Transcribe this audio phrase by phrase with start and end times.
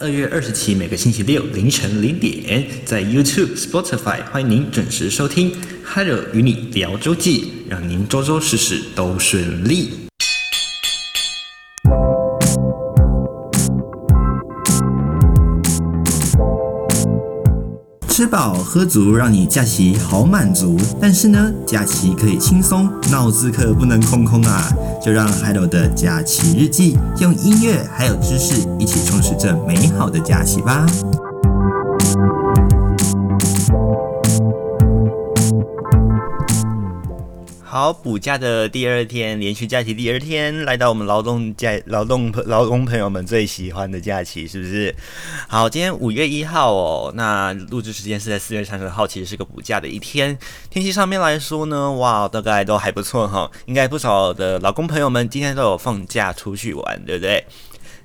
[0.00, 5.52] 二月二十七每个星期六凌晨零点，在 YouTube、Spotify 欢迎您准时收听
[5.84, 10.03] 《Hello 与你聊周记》，让您周周事事都顺利。
[18.16, 20.76] 吃饱喝足，让你假期好满足。
[21.00, 24.72] 但是呢，假期可以轻松，脑子可不能空空啊！
[25.04, 30.86] 就让 Hello 的假期日记用音乐还有知识一起充实这美好的假期吧。
[37.74, 44.94] 好，补假的第二天，连续假期第二天，来到我们劳动假、劳动劳工朋友们最喜欢的假期，是不是？
[45.48, 50.38] 好，今天五月一号哦，那录制时间是在四月三十号，其实是个补假的一天。
[50.70, 57.44] 天气上面来说呢，哇，大概都还不错哈，应该不少的劳工朋友们今天都有放假出去玩，对不对？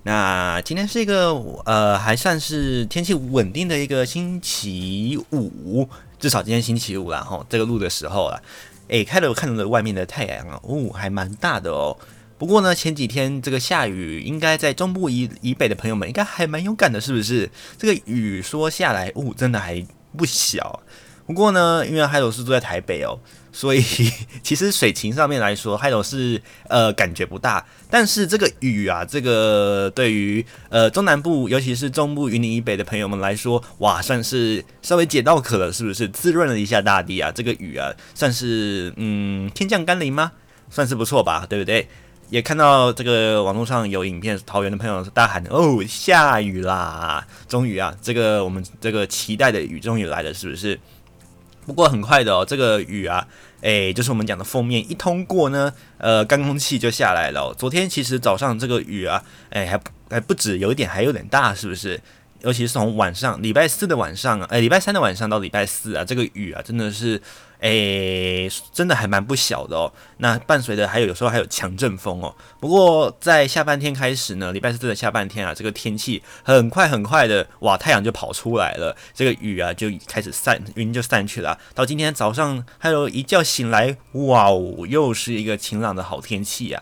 [0.01, 8.41] 那今天是一个呃，还算是天气稳定的一个星期五，至少今天星期五啦，哈，这个录的时候啊。
[8.89, 11.97] 诶，开了看到外面的太阳啊，哦，还蛮大的哦。
[12.37, 17.49] 不过呢，前几天这个下雨，应该在中部以以北的朋友们应该还蛮勇敢的，是不是？
[17.77, 19.85] 这个雨说下来，哦，真的还
[20.17, 20.81] 不小。
[21.27, 23.19] 不过呢，因为海螺是住在台北哦，
[23.51, 23.83] 所以
[24.41, 27.63] 其实水情上面来说，海螺是呃感觉不大。
[27.89, 36.07] 但是这个雨啊，这个对于呃中南部，尤其是中部云林以北的朋友们来说，哇，算是稍微解到渴了，是不是？
[36.09, 40.31] 滋润了一下大地啊，这个雨啊，算是嗯天降甘霖吗？
[40.69, 41.87] 算是不错吧，对不对？
[42.29, 47.25] 也看到这个网络上有影片，桃园的朋友大喊：“哦，下雨啦！
[47.47, 50.79] 终于啊，这个我们这个期待的雨终于来了，是不是？”
[51.65, 53.27] 不过很快的哦，这个雨啊，
[53.61, 57.53] 哎，就是我们讲的封面一通过呢，呃，干空气就下来了。
[57.57, 59.79] 昨天其实早上这个雨啊，哎，还
[60.09, 61.99] 还不止，有一点还有点大，是不是？
[62.41, 67.21] 尤其是从晚上，礼拜四的晚上，哎，礼拜三的晚上到礼拜四啊，这个雨啊，真的是，
[67.59, 69.91] 哎，真的还蛮不小的哦。
[70.17, 72.33] 那伴随的还有有时候还有强阵风哦。
[72.59, 81.59] 不过在下半天开始呢，礼拜四的下半天啊，这个天气很快很快的，哇，太阳就跑出来了，这个雨啊就开始散，云就散去了。
[81.75, 86.81] 到今天早上还有一觉醒来，哇哦，又是一个晴朗的好天气啊。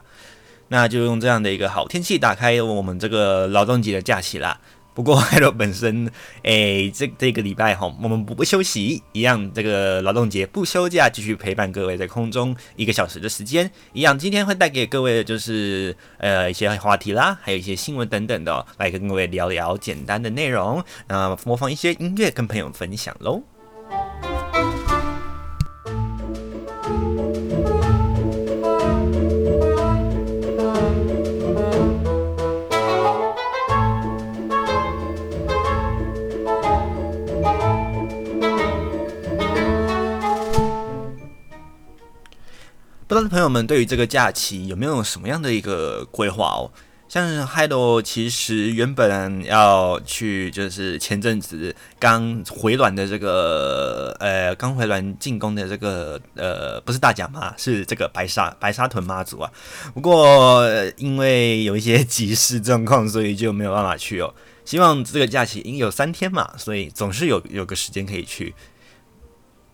[0.70, 4.60] 那就用这样的一个好天气打开我们这个劳动节的假期啦。
[4.98, 6.10] 不过，Hello 本身，
[6.42, 23.44] 诶，这这个礼拜哈，我们不不休息，一样，这个劳动节不休假，继续陪伴各位在空中一个小时的时间，一样，今天会带给各位的就是呃一些话题啦，还有一些新闻等等的，来跟各位聊聊简单的内容，那模仿一些音乐跟朋友分享喽。
[43.08, 46.70] 不知道朋友们对于这个假期有没有什么样的一个规划哦？
[47.08, 59.50] 像是 Hello 其实原本要去，就是前阵子刚回暖的这个呃，刚回暖进攻的这个呃，不是大甲妈，是这个白沙白沙屯妈祖啊。
[59.94, 60.66] 不过
[60.98, 64.34] 因为有一些 急事状况，所以就没有办法去哦。
[64.66, 68.54] 希望这个假期因为有三天嘛，所以总是有有个时间可以去。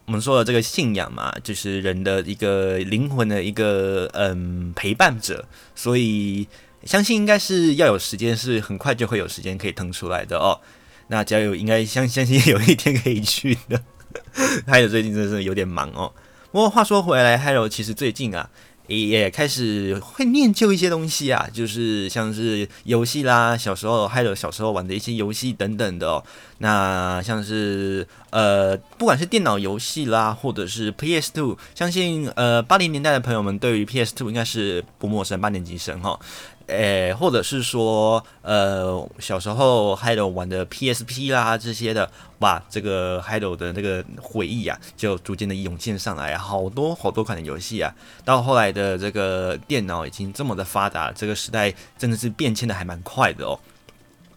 [0.05, 6.47] 我们说的这个信仰嘛，就是人的一个灵魂的一个嗯陪伴者，所以
[6.83, 10.59] 相信应该是要有时间，是很快就会有时间可以腾出来的哦。
[11.07, 13.81] 那加油，应该相 相信有一天可以去的。
[14.67, 16.11] 还有最近真的是有点忙哦。
[16.51, 18.49] 不过话说回来，Hello 其实最近啊。
[18.87, 26.23] 也开始会念旧一些东西啊，就是像是游戏啦，小时候还有小时候玩的一些游戏等等的哦。
[26.59, 36.17] 那像是呃，不管是电脑游戏啦，或者是 PS Two，相信呃八零年代的朋友们对于 PS Two 应该是不陌生，八年级生哈。
[36.67, 42.09] 诶，或者是说，呃，小时候 Hello 玩的 PSP 啦这些的，
[42.39, 47.93] 哇，这个 Hello 的那个回忆啊，就逐渐的涌现上来，好多好多款的游戏啊。
[48.23, 53.59] 到后来的这个电脑已经这么的发达，这个时代真的是变迁的还蛮快的哦。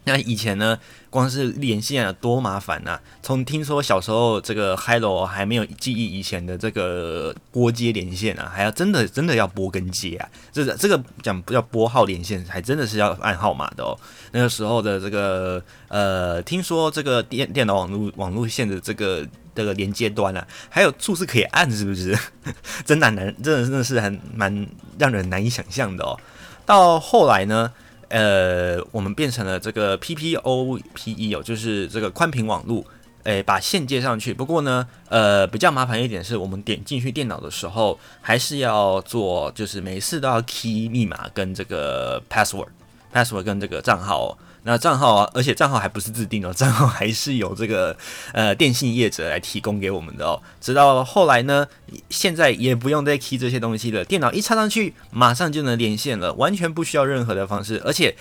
[0.08, 0.79] 那以前呢，
[1.11, 2.97] 光是连线啊，多麻烦呐！
[3.25, 13.99] 从听说小时候这个 Hello 还没有记忆以前的这个拨接连线啊，还要真的真的要拨跟接啊，这个这个讲不叫拨号连线，还真的是要按号码的哦。
[14.31, 19.26] 那个时候的这个呃，听说这个电电脑网络网络线的这个
[19.56, 22.17] 这个连接端啊，还有处是可以按，是不是？
[22.87, 24.69] 真难难，真的真的是很蛮
[25.00, 26.17] 让人难以想象的哦。
[26.64, 27.73] 到后来呢？
[28.08, 32.85] 呃，我们变成了这个 PPOPE 哦，就是这个宽频网络，
[33.25, 34.32] 诶，把线接上去。
[34.32, 44.37] 不过呢，呃，比较麻烦一点是我们点进去电脑的时候，还是要做，就是每次都要 key 密码跟这个 password，password 跟这个账号。
[44.69, 47.97] 那账号啊，而且账号还不是自定的， 账号还是有这个
[48.33, 50.43] 呃电信业者来提供给我们的哦。
[50.61, 51.65] 直到后来呢，
[52.11, 58.17] 现在也不用再 key 这些东西了，电脑一插上去，马上就能连线了，完全不需要任何的方式，而且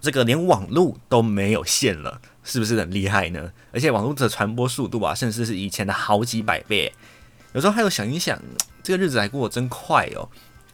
[0.00, 3.52] 这个连网络都没有线了，是不是很厉害呢？
[3.72, 6.92] 而且网络的传播速度啊，甚至是以前的好几百倍。
[7.52, 8.36] 有时候还有想一想，
[8.82, 10.28] 这个日子还过得真快哦。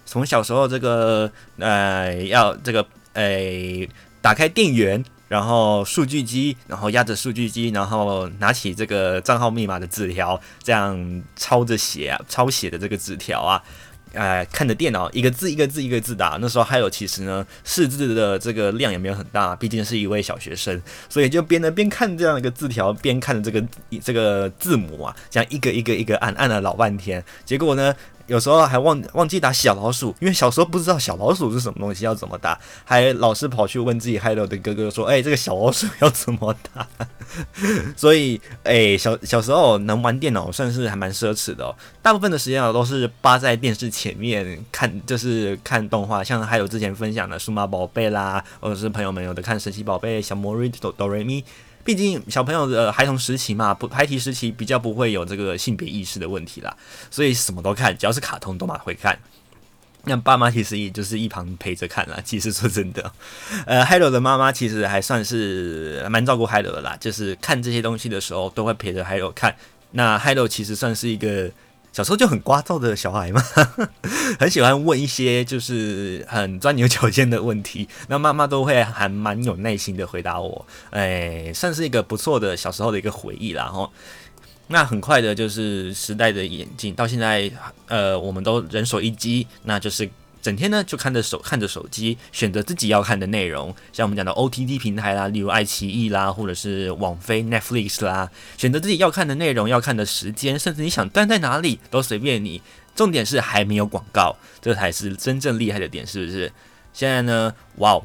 [0.06, 3.86] 从小时候这个呃要这个诶。
[4.22, 13.60] 打开电源，然后数据机，然后压着数据机，然后拿起这个账号密码的纸条，这样抄着写啊，抄写的这个纸条啊，
[14.12, 16.38] 呃，看着电脑一个字一个字一个字打。
[16.40, 23.66] 那时候还有其实呢，识字的这个量也没有很大，毕竟是一位小学生，所以就边呢边看这样一个字条，边看着这个
[24.00, 27.94] 这个字母啊，这样一个一个一个按，按了老半天，结果呢，
[28.32, 36.88] 有时候还忘忘记打小老鼠，因为小时候不知道小老鼠是什么东西，要怎么打，还老是跑去问自己害友的哥哥说：“哎、这个小老鼠要怎么打？”
[37.94, 41.76] 所以，哎、小小时候能玩电脑算是还蛮奢侈的哦。
[42.00, 51.42] 大部分的时间啊都是扒在电视前面看，就是看动画，像还有之前分享的《数码宝贝》啦，或者是朋友们有的看《神奇宝贝》、《小魔女哆哆瑞咪》。
[51.84, 56.76] 毕竟小朋友的孩童时期嘛，不孩提时期比较不会有这个性别意识的问题啦，
[57.10, 59.18] 所以什么都看，只要是卡通都蛮会看。
[60.04, 62.18] 那爸妈其实也就是一旁陪着看啦。
[62.24, 63.12] 其实说真的，
[63.66, 69.54] 呃，Hello 的妈妈其实还算是蛮照顾 Hello 的啦，就是看这些东西的时候都会陪着 Hello 看。
[69.92, 71.50] 那 Hello 其实算是一个。
[71.92, 73.42] 小时候就很聒噪的小孩嘛，
[74.40, 83.66] 很喜欢问一些就是很钻牛角尖的问题，那妈妈都会还蛮有耐心的回答我，哎，算是一个不错的小时候的一个回忆啦。
[83.66, 83.92] 吼，
[84.68, 87.50] 那很快的就是时代的演进，到现在，
[87.88, 90.08] 呃，我们都人手一机，那就是。
[90.42, 98.28] 整天呢就看着手看着手机，选择自己要看的内容，像我们讲的 OTT 平台啦，例如爱奇艺啦，或者是网飞 Netflix 啦，
[98.58, 102.60] 选择自己要看的内容、要看的时间，甚至你想断在哪里都随便你。
[102.94, 106.52] 重点是还没有广告，这才是真正厉害的点，是不是？
[106.92, 108.04] 现在呢，哇哦，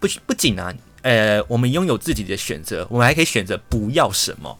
[0.00, 0.72] 不不仅啊，
[1.02, 4.56] 呃，我们拥有自己的选择，我们还可以选择不要什么。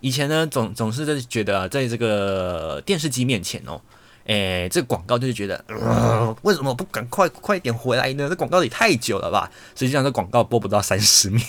[0.00, 3.78] 以前呢，总总是在觉得在这个电视机面前哦。
[4.28, 5.64] 诶、欸，这个广告就是觉得，
[6.42, 8.28] 为什么不赶快快点回来呢？
[8.28, 9.50] 这广告也太久了吧？
[9.74, 11.42] 实际上，这广告播不到三十秒，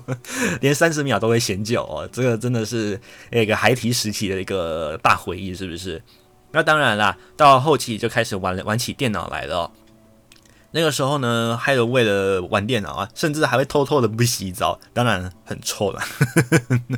[0.62, 2.08] 连三十秒都会嫌久哦。
[2.10, 2.98] 这个真的是
[3.30, 6.02] 那个孩提时期的一个大回忆，是不是？
[6.52, 9.70] 那当然啦，到后期就开始玩玩起电脑来了。
[10.70, 16.00] 那个时候呢，还有为了玩电脑啊，甚至还会偷偷的不洗澡，当然很臭了。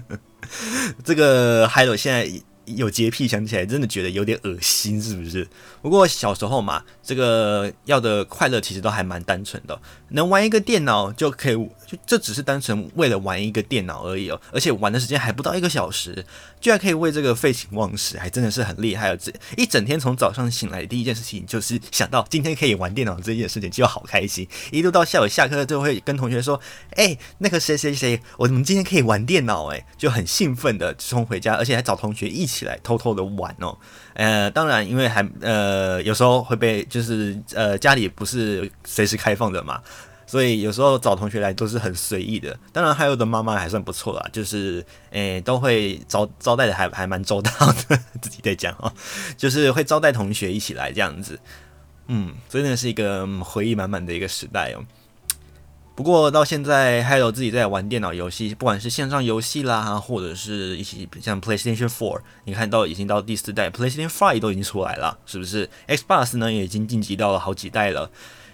[1.04, 2.30] 这个还有现在。
[2.66, 5.46] 有洁癖，想起来真的觉得有点恶心，是不是？
[5.80, 11.54] 不过小时候嘛，这个要的快乐其实都还蛮单纯的，能玩一个电脑就可以，
[11.86, 16.24] 就这只是单纯为了玩一个电脑而已哦，而且玩的时间还不到一个小时，
[16.60, 19.18] 居然可以为这个废寝忘食，还真的是很厉害哦！
[19.20, 26.60] 这一整天从早上醒来第一件事情就是想到今天可以玩电脑这件事情，就好开心，一路到下午下课就会跟同学说
[26.96, 33.76] ：“哎，那个谁谁谁，我们今天可以玩电脑哎！”就很兴奋的冲回家，而且还找同学一起来偷偷的玩哦。
[34.14, 39.80] 呃，当然，因为还呃有时候会被就是呃家里不是随时开放的嘛，
[40.26, 42.58] 所以有时候找同学来都是很随意的。
[42.72, 47.50] 当然，还有的妈妈还算不错啦，就是诶、都会招招待的还还蛮周到
[47.88, 48.92] 的，自己在讲哦，
[49.38, 51.38] 就是会招待同学一起来这样子，
[52.08, 54.84] 嗯，真的是一个回忆满满的一个时代哦。
[55.94, 68.10] 不过到现在，Hello 自己在玩电脑游戏，不管是线上游戏啦，或者是一些像 PlayStation Four，你看到已经到第四代，PlayStation Five 都已经出来了，是不是？Xbox 呢也已经晋级到了好几代了，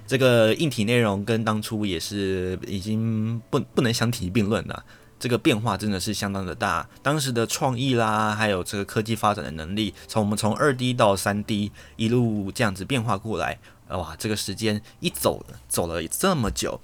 [0.07, 4.85] 这个硬体内容跟当初也是已经不不能相提并论了，
[5.19, 6.89] 这个变化真的是相当的大。
[7.03, 16.81] 当时的创意啦，还有这个科技发展的能力，从我们从二 D 到三 D 一路这样子变化过来，哇，这个时间一走走了这么久。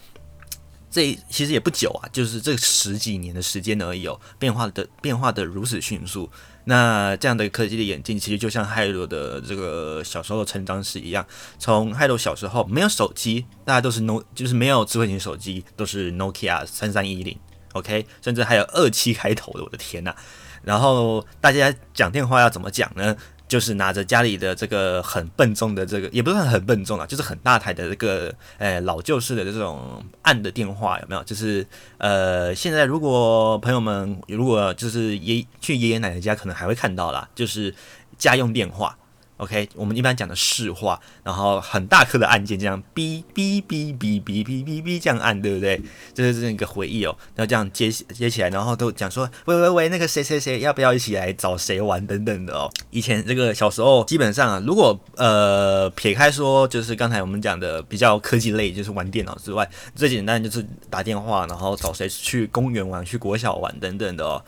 [0.90, 6.30] 这其实也不久啊，就是这十几年的时间而已哦，变化的变化的如此迅速。
[6.68, 11.26] 那这样的科技的演进，其实就像海罗的这个小时候的成长史一样。
[11.58, 17.38] 从海罗小时候没有手机，大家都是 No，就是没有智慧型手机，都是 Nokia 三三一零
[17.72, 20.14] ，OK，甚至还有二七开头的，我的天呐。
[20.62, 23.16] 然后大家讲电话要怎么讲呢？
[23.48, 31.24] 就是拿着家里的这个很笨重的这个，也不算很笨重啊，就是很大台的这个，呃，老旧式的这种暗的电话有没有？
[31.24, 37.74] 就是呃，现在如果朋友们如果就是爷去爷爷奶奶家，可能还会看到啦，就是
[38.18, 38.96] 家用电话。
[39.38, 45.80] OK，我们一般讲的市话，然后很大颗的按键，这样哔哔哔哔哔哔哔哔这样按，对不对？
[46.12, 47.16] 这是这样一个回忆哦。
[47.36, 52.68] 然后这样接接起来，然后都讲说，喂喂喂，那个谁谁谁，要不要一起来找谁玩等等的哦。
[52.90, 64.44] 以前这个小时候，基本上啊，如果呃撇开说，就是刚才我们讲的比较科技类，就是玩电脑之外，最简单就是打电话，然后找谁去公园玩，去国小玩等等的哦。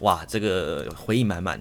[0.00, 1.60] 哇，这个回忆满满。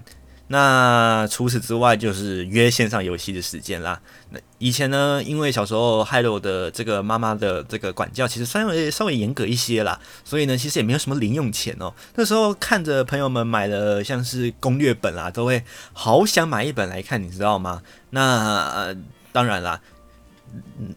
[0.52, 4.02] 那除此之外，就是约线上游戏的时间啦。
[4.32, 11.94] 那以前呢，因为小时候 Hello 的这个妈妈的这个管教，其实稍微稍微严格一些啦，所以呢，其实也没有什么零用钱哦。
[12.16, 15.64] 那时候看着朋友们买了像是攻略本啊，都会
[15.94, 17.84] 好想买一本来看，你知道吗？
[18.10, 18.98] 那、呃、
[19.32, 19.80] 当然啦，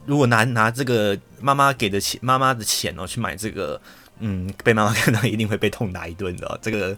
[0.06, 3.78] 如果拿拿这个妈妈给的钱，妈妈的钱哦，去买这个。
[4.22, 6.58] 嗯，被妈妈看到一定会被痛打一顿的。
[6.62, 6.96] 这个，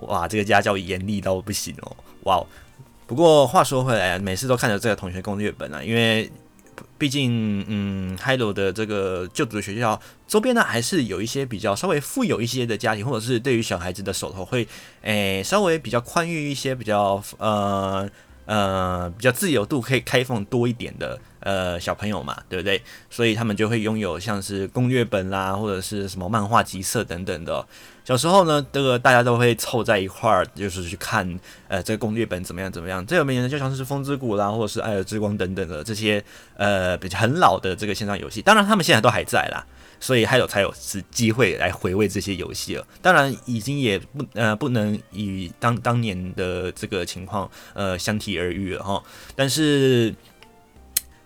[0.00, 2.44] 哇，这个家教严厉到不行哦，哇！
[3.06, 6.30] 不过话说回来，每次都看着这个同学攻略本啊，因为
[6.98, 14.66] 毕竟，嗯，Hello 的这个就读学校周边呢，还是有一些比较稍微富有一些的家庭，或者是对于小孩子的手头会，
[15.02, 18.10] 诶、稍微比较宽裕一些，比较呃。
[18.46, 22.82] 呃，比较自由度可以开放多一点的呃小朋友嘛，对不对？
[23.08, 27.64] 所以他们就会拥有像是攻略本啦，或者是什么漫画集册等等的。
[28.04, 33.06] 小时候呢，这个大家都会凑在一块儿，就是去看呃这个攻略本怎么样怎么样。
[33.06, 36.22] 最有名的就像是《风之谷》啦，或者是《艾尔之光》等等的这些
[36.56, 38.42] 呃比较很老的这个线上游戏。
[38.42, 39.64] 当然，他们现在都还在啦。
[40.00, 42.86] 所以还有才有是机会来回味这些游戏了。
[43.00, 49.02] 当然，已经也不呃不能与当当年的这个情况呃相提而语了哈。
[49.34, 50.14] 但是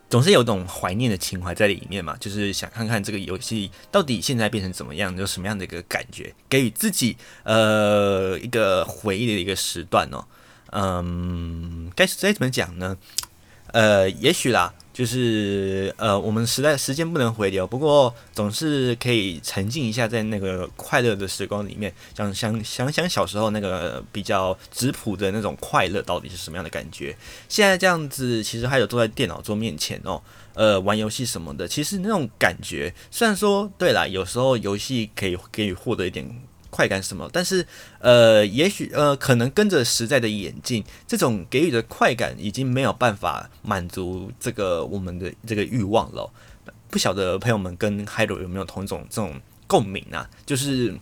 [0.09, 10.25] 总是有种怀念的情怀在里面嘛，就是想看看这个游戏到底现在变成怎么样，有什么样的一个感觉，给予自己呃一个回忆的一个时段哦。
[10.71, 12.97] 嗯，该该怎么讲呢？
[13.73, 14.75] 呃，也许啦。
[14.99, 27.17] 就是呃，我们实在时间不能回流，不过总是可以沉浸一下在那个快乐的时光里面，想想想想小时候那个比较质朴的那种快乐到底是什么样的感觉。
[27.49, 30.21] 现在这样子，其实还有坐在电脑桌面前哦，
[30.55, 36.28] 呃，玩游戏什么的，其实那种感觉，虽然说对啦，有时候游戏可以给予获得一点。
[36.79, 37.29] 快感什么？
[37.33, 37.67] 但是，
[37.99, 46.33] 呃，也许呃，可能跟着时代的演进，这种给予的快感已经没有办法满足这个我们的这个欲望了。
[46.89, 50.31] 不晓得朋友们跟 Hello 有没有同一种这种共鸣啊？
[50.47, 50.97] 就是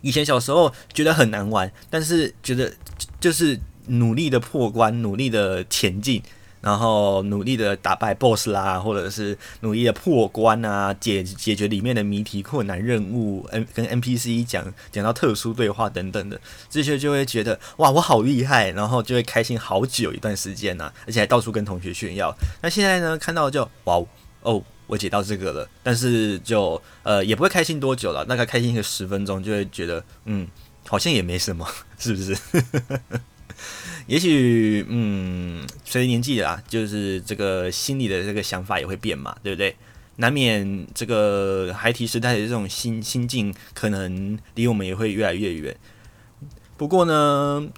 [0.00, 2.72] 以前小时候觉得很难玩，但是觉得
[3.18, 3.58] 就是
[3.88, 6.22] 努力的破关，努力的前进。
[6.60, 22.34] 然后努力的打败 BOSS 啦，或者是努力的破关啊，解解决里面的谜题、困难任务，N 跟 NPC 讲讲到特殊对话等等的，这些就会觉得哇，我好厉害，然后就会开心好久一段时间呐、啊，而且还到处跟同学炫耀。
[22.60, 24.02] 那现在呢，看到就哇
[24.42, 30.48] 哦，我解到这个了，但是就呃也不会开心多久了，大概开心个十分钟，就会觉得嗯，
[30.86, 31.66] 好像也没什么，
[31.98, 32.36] 是不是？
[34.08, 39.76] 也许，嗯，随着年纪啦，就是这个心里的这个想法也会变嘛，对不对？
[40.16, 45.76] 难免这个孩提时代的这种心心境，可能离我们也会越来越远。
[46.78, 47.68] 不过呢，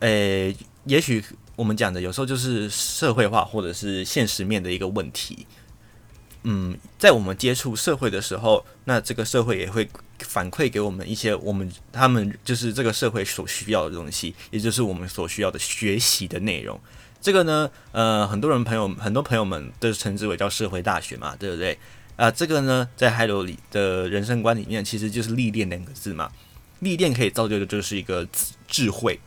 [0.00, 1.22] 诶，也许
[1.56, 5.46] 我们讲的有时候就是社会化或者是现实面的一个问题。
[6.48, 9.88] 嗯，在我们接触社会的时候，那这个社会也会
[10.20, 16.78] 反馈给我们一些我们他们就是这个社会所需要的东西，也就是我们所需要的学习的内容。
[17.20, 21.76] 这个呢，呃，很多人朋友很多朋友们都称之为叫社会大学嘛，对不对？
[22.14, 26.30] 啊、这个呢，在 Hello 里的人生观里面，其实就是历练两个字嘛，
[26.78, 28.24] 历练可以造就的就是一个
[28.68, 29.18] 智慧。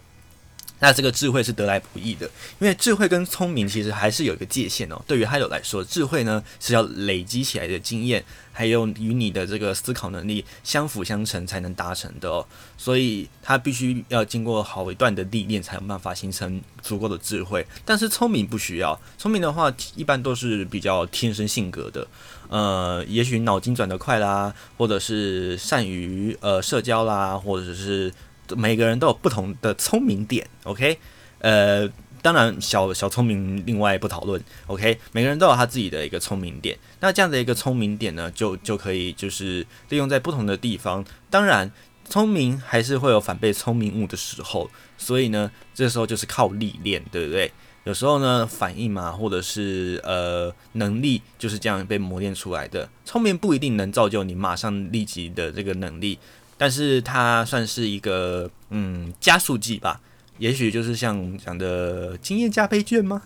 [0.80, 2.26] 那这个智慧是得来不易的，
[2.60, 5.02] 因为智慧跟聪明其实还是有一个界限哦。
[5.06, 12.48] 对于 Hello 来说，智慧呢是要累积起来的经验，还有与你的这个思考能力相辅相成才能达成的哦。
[12.78, 17.66] 所以他必须要经过好一段的历练，才有办法形成足够的智慧。
[17.84, 22.08] 但是聪明不需要，聪明的话一般都是比较天生性格的，
[22.48, 28.14] 呃，也许脑筋转得快啦，或者是善于呃社交啦，或者是。
[28.56, 30.98] 每个人都有不同的聪明点，OK，
[31.40, 31.88] 呃，
[32.22, 41.04] 当然小小聪明另外不讨论，OK，每个人都有他自己的一个聪明点，那这样的一个聪明点呢，就就可以就是利用在不同的地方。
[41.30, 41.72] 当然，
[42.04, 47.52] 聪明还是会有反被聪明误的时候，所以呢，这时候就是靠历练，对不对？
[47.86, 52.88] 有时候呢，反应嘛，或者是呃能力，就是这样被磨练出来的。
[53.06, 56.20] 聪明不一定能造就你马上立即的这个能力，
[56.60, 60.00] 但是它算是一个嗯加速剂吧。
[60.38, 63.24] 也许就是像讲的经验加倍券吗？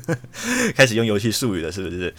[0.76, 2.14] 开始用游戏术语了，是不是？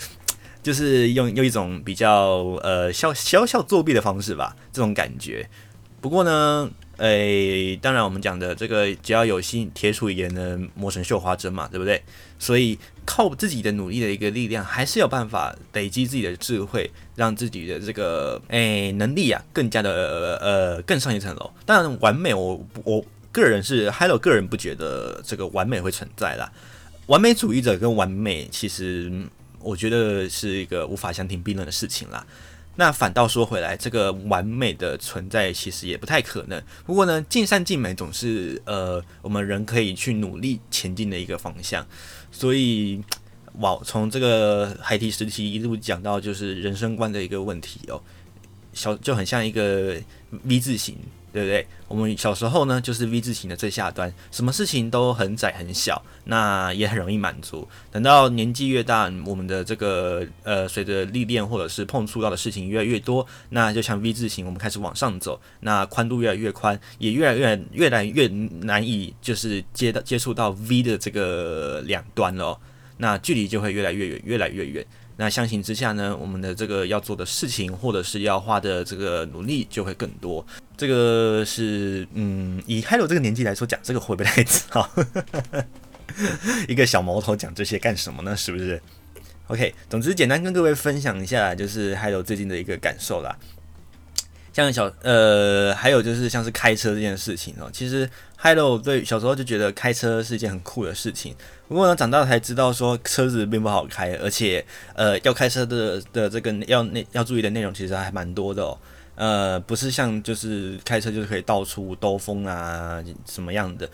[0.62, 5.50] 就是用用一种比较呃小小小作弊的方式吧，这种感觉。
[6.02, 6.70] 不过呢。
[7.00, 12.02] 诶、当然，我们讲的这个只要有心，铁杵也能磨成绣花针嘛，对不对？
[12.38, 21.50] 所以靠自己的努力的一个力量，还是有办法累积自己的智慧，让自己的这个诶、能力啊，更加的呃更上一层楼。
[21.66, 26.52] 当然，完美我我个人是还有个人不觉得这个完美会存在啦。
[27.08, 29.12] 完美主义者跟完美，其实
[29.62, 32.26] 我觉得是一个无法相提并论的事情啦。
[32.80, 36.64] 那反倒说回来，这个完美的存在其实也不太可能。
[36.86, 41.86] 不过呢，尽善尽美总是呃我们人可以去努力前进的一个方向。
[42.32, 43.04] 所以，
[43.60, 48.02] 哇，从这个孩提时期一路讲到就是人生观的一个问题哦，
[48.72, 50.02] 小就很像一个
[50.46, 50.96] V 字形。
[51.32, 51.68] 对不对？
[51.88, 57.68] 我们小时候呢，就是 V 字形的最下端，什么事情都很窄很小，那也很容易满足。
[57.92, 72.60] 等到年纪越大，我们的这个呃，随着历练或者是碰触到的事情越来越多，那就像 V 字形，我们开始往上走，那宽度越来越宽，也越来越越来越难以就是接到接触到 V 的这个两端了哦，
[72.98, 74.86] 那距离就会越来越远，越来越远。
[75.22, 80.46] 那相形之下呢，我们的这个要做的事情，或者是要花的这个努力就会更多。
[80.78, 84.90] 这个是，嗯，以 Hello 这个年纪来说，讲这个会不会太早？
[86.70, 88.34] 一个小毛头讲这些干什么呢？
[88.34, 88.82] 是不是
[89.48, 93.38] ？OK，总之简单跟各位分享一下，就是 Hello 最近的一个感受啦。
[94.54, 101.36] 像小呃，还有就是像是开车这件事情哦，其实 Hello 对小时候就觉得开车是一件很酷的事情。
[101.70, 108.78] 不过呢，长大才知道说车子并不好开，而且呃，要开车的的这个要内要注意的内容其实还蛮多的哦。
[109.16, 113.90] 呃，不是像就是开车就是可以到处兜风啊什么样的，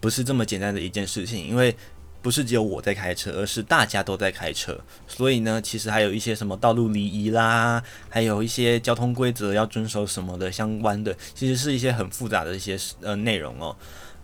[0.00, 1.76] 不是这么简单的一件事情，因为。
[2.22, 4.76] 不是只有我在开车，而是大家都在开车。
[5.06, 13.76] 所以呢，其实还有一些什么道路礼仪啦，还有一些交通规则要遵守什么的相关的，其实是一些很复杂的一些呃内容哦。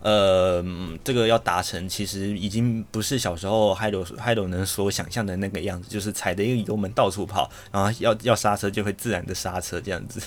[0.03, 0.61] 呃，
[1.01, 10.21] 这个要达成，其实已经不是小时候 Hilo Hilo 能所想象的那个样子，就是踩着一个油门到处跑，然后要要刹车就会自然的刹车这样子。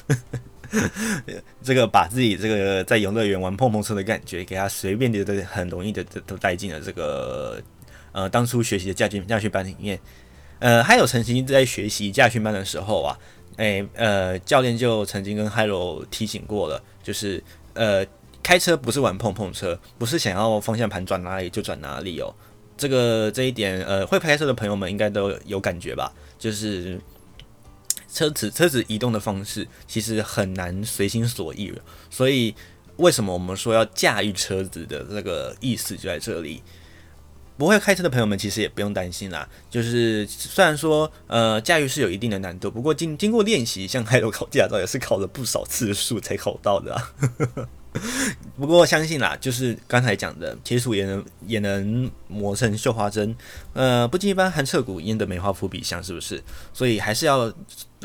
[1.63, 7.63] 这个把自己这个在游乐园玩碰碰车的感觉，给他随便的都很容易的都带进了这个
[8.13, 10.01] 呃当初学习的驾训驾训班里面。
[10.59, 13.19] 呃，还有曾经在学习驾训班的时候啊，
[13.59, 18.03] 诶呃教练就曾经跟 Hilo 提醒过了，就是呃
[18.47, 22.33] 开车不是玩碰碰车，不是想要方向盘转哪里就转哪里哦。
[22.77, 27.01] 这个这一点呃会开车的朋友们应该都有感觉吧，就是。
[28.09, 31.77] 车子车子移动的方式其实很难随心所欲，
[32.09, 32.55] 所以
[32.97, 36.63] 为什么我们说要驾驭车子的这个意思就在这里。
[37.59, 47.13] 不会开车的朋友们其实也不用担心啦，就是虽然说呃驾驭是有一定的难度，不过经经过练习，像还有考驾照也是考了不少次数才考到的啊。
[48.57, 53.35] 不过相信啦，就是刚才讲的铁杵也能也能磨成绣花针，
[53.75, 56.43] 呃，不经一番寒彻骨，焉得梅花扑鼻香，是不是？
[56.73, 57.53] 所以还是要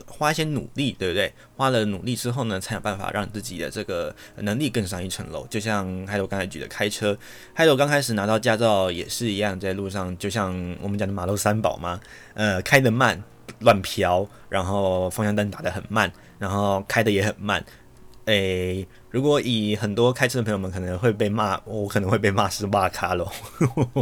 [0.06, 1.34] 花一些努力，对不对？
[1.56, 5.48] 花了努力之后呢，才有办法让自己的这个能力更上一层楼。
[5.48, 7.18] 就像 Hilo 刚才举的开车
[7.56, 12.00] ，Hilo 刚开始拿到驾照也是一样，在路上就像我们讲的马路三宝嘛，
[12.34, 13.22] 呃，开得慢，
[13.60, 17.64] 乱飘，然后方向灯打得很慢，然后开得也很慢。
[18.26, 23.32] 诶，如果以很多开车的朋友们可能会被骂，我可能会被骂是哇卡咯。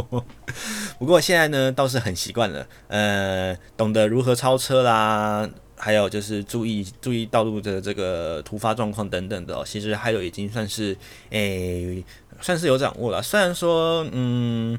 [0.98, 10.94] 不过现在呢，倒是很习惯了，呃，懂得如何超车啦，还有就是注意注意道路的这个突发状况等等的，其实还有已经算是
[11.30, 12.04] 诶，
[12.42, 13.22] 算是有掌握了。
[13.22, 14.78] 虽然说，嗯，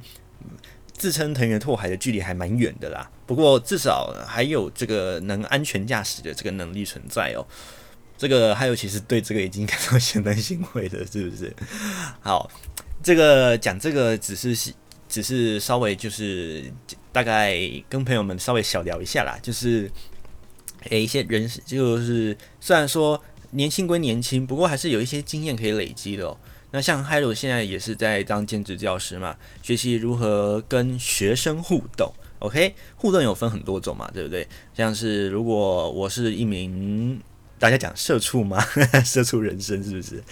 [0.94, 7.44] 自称藤原拓海的距离还蛮远的啦，不过至少还有这个能安全驾驶的这个能力存在哦。
[8.22, 11.52] 这个还有，其实对这个已经感到相当欣慰了，是不是？
[12.20, 12.48] 好，
[13.02, 14.72] 这个讲这个只是
[15.10, 16.72] 只是稍微就是
[17.12, 17.58] 大概
[17.90, 19.90] 跟朋友们稍微小聊一下啦，就是
[20.92, 26.38] 诶一些人就是虽然说年轻归年轻，不过还是有一些经验可以累积的哦。
[26.70, 32.14] 那像 Hilo 现在也是在当兼职教师嘛，学习如何跟学生互动。
[32.38, 34.48] OK，互动有分很多种嘛，对不对？
[34.76, 37.20] 像是如果我是一名
[37.62, 38.60] 大家讲社畜吗？
[39.06, 40.24] 社畜人生是不是？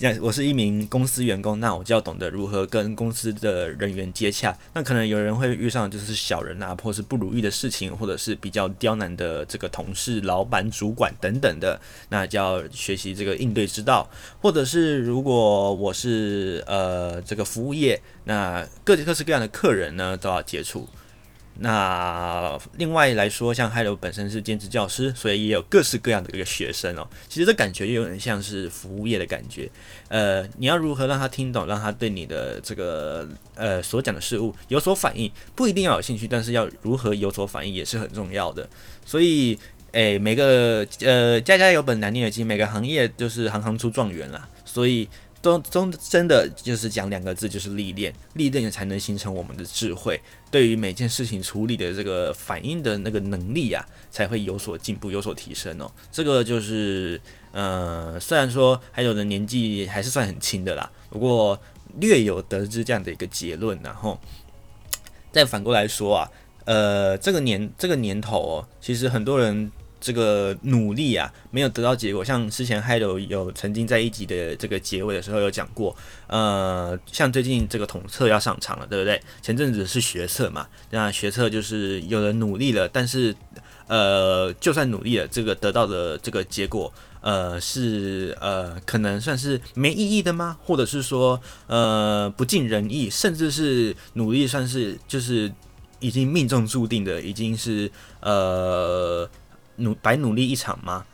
[0.00, 4.52] 那我是一名公司员工，那我就要懂得如何跟公司的人员接洽。
[4.74, 14.10] 那可能有人会遇上就是小人啊，或是不如意的事情，或者是比较刁难的这个同事、老板、主管等等的，那就要学习这个应对之道。
[14.40, 20.88] 或者是如果我是呃这个服务业，那各级各式各样的客人呢都要接触。
[21.58, 27.06] 那另外来说，像 Hello 本身是兼职教师，所以也有各式各样的一个学生哦。
[27.28, 29.70] 其实这感觉又有点像是服务业的感觉。
[30.08, 35.30] 呃，你要如何让他听懂，让他对你的这个呃所讲的事物有所反应？
[35.54, 38.68] 不一定要有兴趣，但是要如何有所反应也是很重要的。
[39.04, 39.58] 所以，
[39.92, 44.48] 诶，每个呃家家有本难念的经，每个行业就是行行出状元啦。
[44.64, 45.08] 所以。
[45.42, 50.20] 中中真的就是讲两个字，就是历练，历练才能形成我们的智慧。
[50.52, 55.90] 对于每件事情处理的这个反应的那个能力啊，才会有所进步，有所提升哦。
[56.12, 61.60] 这个就是，呃，虽然说还有的年纪还是算很轻的啦，不过
[61.98, 64.16] 略有得知这样的一个结论，然后
[65.32, 66.30] 再反过来说啊，
[66.66, 69.72] 呃，这个年这个年头哦，其实很多人。
[70.02, 72.24] 这个努力啊，没有得到结果。
[72.24, 79.22] 像之前 Hello 有曾经在一集的这个结尾的时候有讲过，呃，像最近这个统测要上场了，对不对？
[79.40, 83.32] 前阵子是学测嘛，那学测就是有人努力了，但是
[83.86, 90.58] 呃，就算努力了，这个得到的这个结果，呃，是呃，可能算是没意义的吗？
[90.64, 95.52] 或者是说，呃，不尽人意，甚至是努力算是就是
[96.00, 97.88] 已经命中注定的，已经是
[98.18, 99.30] 呃。
[99.82, 101.04] 努白努力一场吗？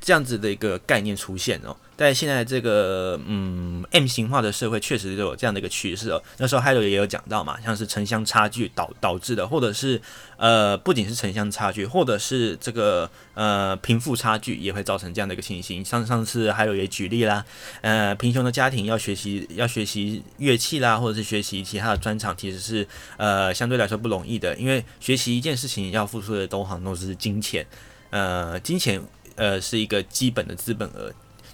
[0.00, 6.22] 这样子的一个概念出现哦，在现在这个嗯 M 型化的社会，确实都有这样的一个趋势哦。
[6.38, 10.00] 那时候 Hello 也有讲到嘛，像是城乡差距导导致的，或者是
[10.36, 15.84] 呃不仅是城乡差距，或者是这个呃贫富差距也会造成这样的一个情形。
[15.84, 17.44] 上上次 Hello 也举例啦，
[17.82, 27.66] 呃贫穷的家庭要学习要学习乐器啦，或者是学习其他的专长，其实是呃相对来说不容易的，因为学习一件事情要付出的都好像都是金钱，
[28.10, 29.00] 呃金钱。
[29.34, 31.10] 呃，是一个基本的资本额，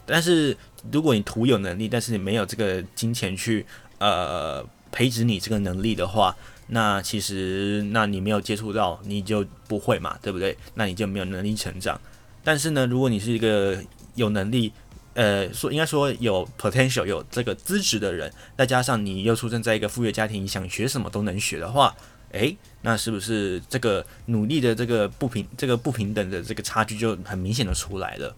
[0.08, 0.56] 但是
[0.90, 3.64] 如果你徒有能力，但是你没有这个金钱去
[3.98, 6.34] 呃培植你这个能力的话，
[6.68, 10.56] 那其实那你没有接触到，你就不会嘛，对不对？
[10.74, 12.00] 那你就没有能力成长。
[12.42, 13.78] 但是呢，如果你是一个
[14.14, 14.72] 有能力，
[15.14, 21.94] 呃，说应该说有 potential 有这个资质的人，再加上你又出生在一个富裕家庭，你想学什么都能学的话。
[22.32, 28.36] 诶，那是不是这个努力的这个不平，这个不平等的这个差距就很明显的出来了？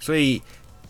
[0.00, 0.40] 所以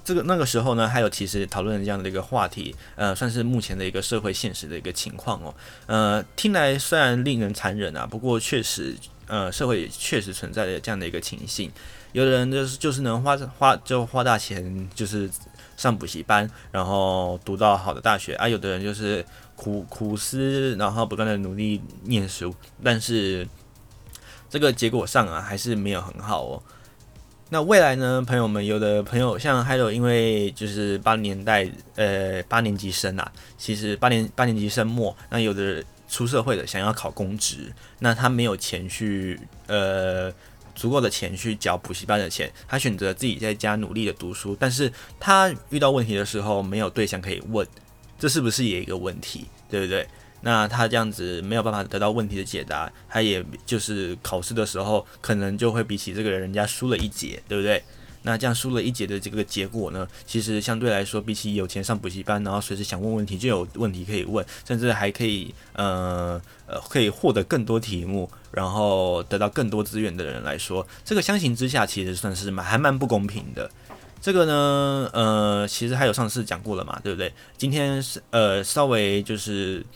[0.06, 5.52] 这个那个时候呢，还有其实讨论这样的一个话题，呃，算是目前的一个社会现实的一个情况哦。
[5.86, 11.68] 呃，听来虽然令人残忍啊，不过确实，呃，社会确实存在着这样的一个情形。
[12.12, 15.28] 有的人就是就是能花花就花大钱，就是
[15.76, 18.48] 上补习班，然后读到好的大学啊。
[18.48, 19.24] 有的人就是。
[19.56, 23.48] 苦苦思，然后不断的努力念书，但是
[24.50, 26.62] 这个结果上啊，还是没有很好哦。
[27.48, 40.32] 那未来呢，朋友们，有的朋友像还有因为就是八年代，呃，八年级生啊，其实八年八年级生末，那有的出社会的想要考公职，那他没有钱去，呃，
[40.74, 47.66] 足够的钱去缴补习班的钱，他选择自己在家努力的读书，但是他遇到问题的时候，没有对象可以问。
[48.18, 50.04] 这是不是也一个问题，对不对？
[50.42, 57.82] 那他这样子没有办法得到问题的解答，他也就是考试的时候可能就会比起这个人人家输了一截，对不对？
[58.22, 73.70] 那这样输了一截的这个结果呢，其实相对来说，比起有钱上补习班，然后随时想问问题就有问题可以问，甚至还可以呃呃可以获得更多题目，然后得到更多资源的人来说，这个相形之下其实算是蛮还蛮不公平的。
[74.20, 77.32] 这个呢，呃，其实还有上次讲过了嘛，对不对？
[77.56, 79.86] 今天是呃稍微就是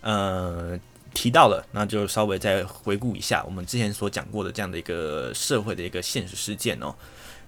[0.00, 0.78] 呃
[1.12, 6.94] 提到了，那就稍微再回顾一下我们之前所讲过的这样的一个社会的一个现实事件哦，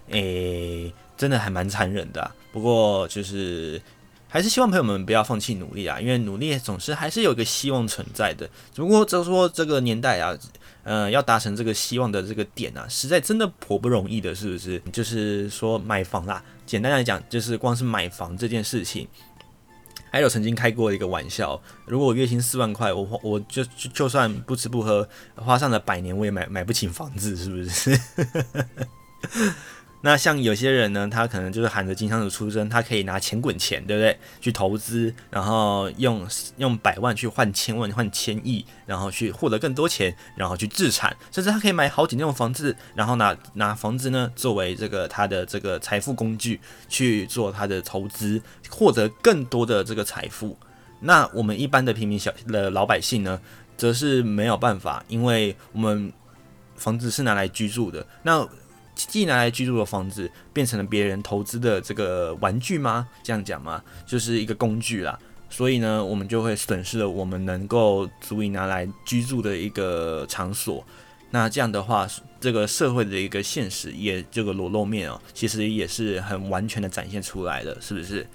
[0.09, 2.31] 诶，真的还蛮残忍的。
[2.51, 3.81] 不过就是
[4.27, 8.49] 还是希望朋友们不要放弃努力啊，因为努力总是还是有一个希望存在的。
[8.73, 10.37] 只不过就是说这个年代啊。
[10.85, 14.77] 呃，要达成这个希望的这个点啊，实在真的颇不容易的，是不是？
[14.91, 19.07] 就是说买房啦，简单来讲，就是光是买房这件事情，
[20.13, 27.99] 还有曾经开过一个玩笑，如果我月薪四万块，我我就就就算不吃不喝，花上了百年，我也买买不起房子，是不是？
[30.05, 34.19] 那像有些人呢，他可能就是含着金汤匙出生，他可以拿钱滚钱，对不对？
[34.41, 50.57] 去投资，然后用用百万去换千万、换千亿，然后去获得更多钱，然后去置产，甚至他可以买好几栋房子，然后拿拿房子呢作为这个他的这个财富工具去做他的投资，获得更多的这个财富。
[50.99, 53.39] 那我们一般的平民小的老百姓呢，
[53.77, 56.11] 则是没有办法，因为我们
[56.75, 58.05] 房子是拿来居住的。
[58.23, 58.45] 那
[58.95, 63.07] 既拿来居住的房子变成了别人投资的这个玩具吗？
[63.23, 63.83] 这样讲吗？
[64.05, 65.17] 就是一个工具啦。
[65.49, 70.83] 所以呢，我们就会损失了我们能够足以拿来居住的一个场所。
[71.29, 72.07] 那这样的话，
[72.39, 78.27] 这个社会的一个现实也这个裸露面哦，其实也是很完全的展现出来的，是不是？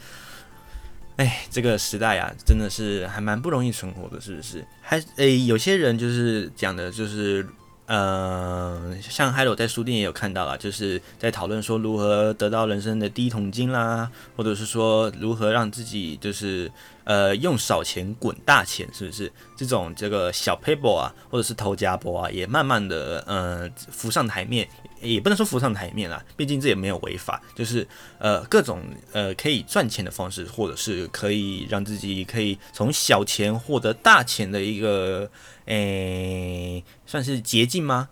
[1.16, 4.64] 哎，这个时代啊，真的是还蛮不容易存活的，是不是？
[4.80, 7.46] 还诶，有些人就是讲的，就是。
[7.88, 16.70] 呃，像 Hello 在书店也有看到啦，就是在讨论说如何得到人生的第一桶金啦，或者是说如何让自己就是
[17.04, 19.32] 呃用少钱滚大钱，是不是？
[19.56, 24.68] 这种这个小 paper 啊，或者是偷家波啊，也慢慢的呃浮上台面，
[25.00, 35.26] 也不能说浮上台面啦，毕竟这也没有违法，就是呃各种呃可以赚钱的方式，或者是可以让自己可以从小钱获得大钱的一个。
[35.68, 38.08] 诶、算是捷径吗？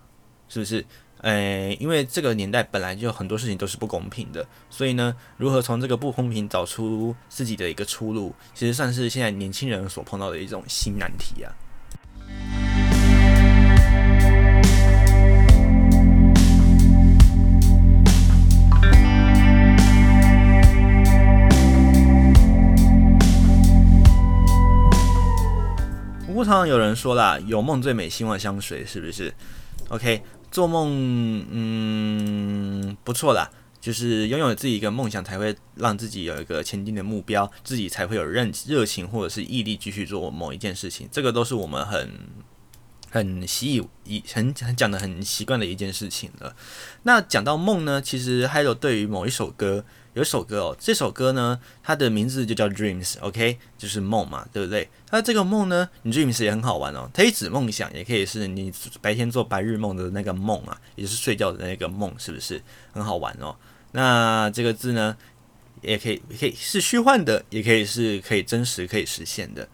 [0.49, 0.85] 是不是？
[1.23, 11.51] 诶、因为这个年代本来就很多事情都是不公平的，所以呢，如何从这个不公平找出自己的一个出路，其实算是现在年轻人所碰到的一种新难题啊。
[26.46, 29.35] 常常有人说啦，有梦最美，希望相随，是不是
[29.88, 41.09] ？OK，做梦，嗯，不错啦，就是拥有自己一个梦想，才会让自己有一个前进的目标，自己才会有热热情或者是毅力继续做某一件事情。
[41.11, 42.11] 这个都是我们很
[43.11, 46.54] 很习以很很讲的很习惯的一件事情了。
[47.02, 49.85] 那讲到梦呢，其实还有对于某一首歌。
[50.16, 54.88] 有一首歌哦，这首歌呢，它的名字就叫 Dreams，OK，就是梦嘛，对不对？
[55.11, 63.55] 那这个梦呢，Dreams 也很好玩哦，它可以指梦想，也可以是你白天做白日梦的那个梦啊，也是睡觉的那个梦，是不是很好玩哦？
[63.92, 65.14] 那这个字呢，
[65.83, 69.68] 也可以可以是虚幻的，也可以是可以真实可以实现的。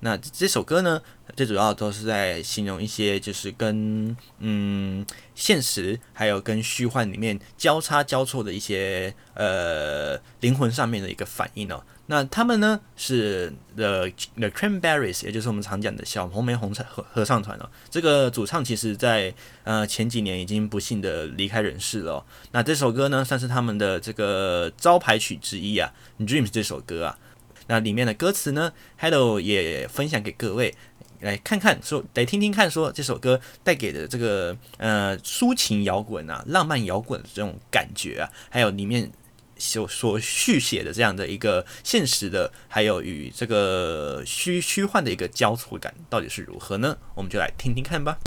[0.00, 1.00] 那这首歌呢，
[1.34, 5.04] 最主要都是在形容一些就是跟嗯
[5.34, 11.82] 现实还有跟虚幻里面交叉交错的一些呃灵魂上面的一个反应哦。
[12.08, 17.68] 那他们呢是 The The Cranberries，也就是我们常讲的小红莓红唱合合唱团哦。
[17.90, 22.24] 这个主唱其实在呃前几年已经不幸的离开人世了。
[22.52, 25.92] 那这首歌呢算是他们的这个招牌曲之一啊，
[26.24, 27.18] 《Dreams》这首歌啊。
[27.68, 30.74] 那里面的歌词呢，Hello 也分享给各位
[31.20, 39.10] 来看看，说来听听看，说这首歌带给的这个呃抒情摇滚啊、浪漫摇滚的这种感觉啊，还有里面
[39.58, 46.96] 所所续写的这样的一个现实的，还有与这个虚虚幻的一个交错感，到底是如何呢？
[47.14, 48.18] 我们就来听听看吧。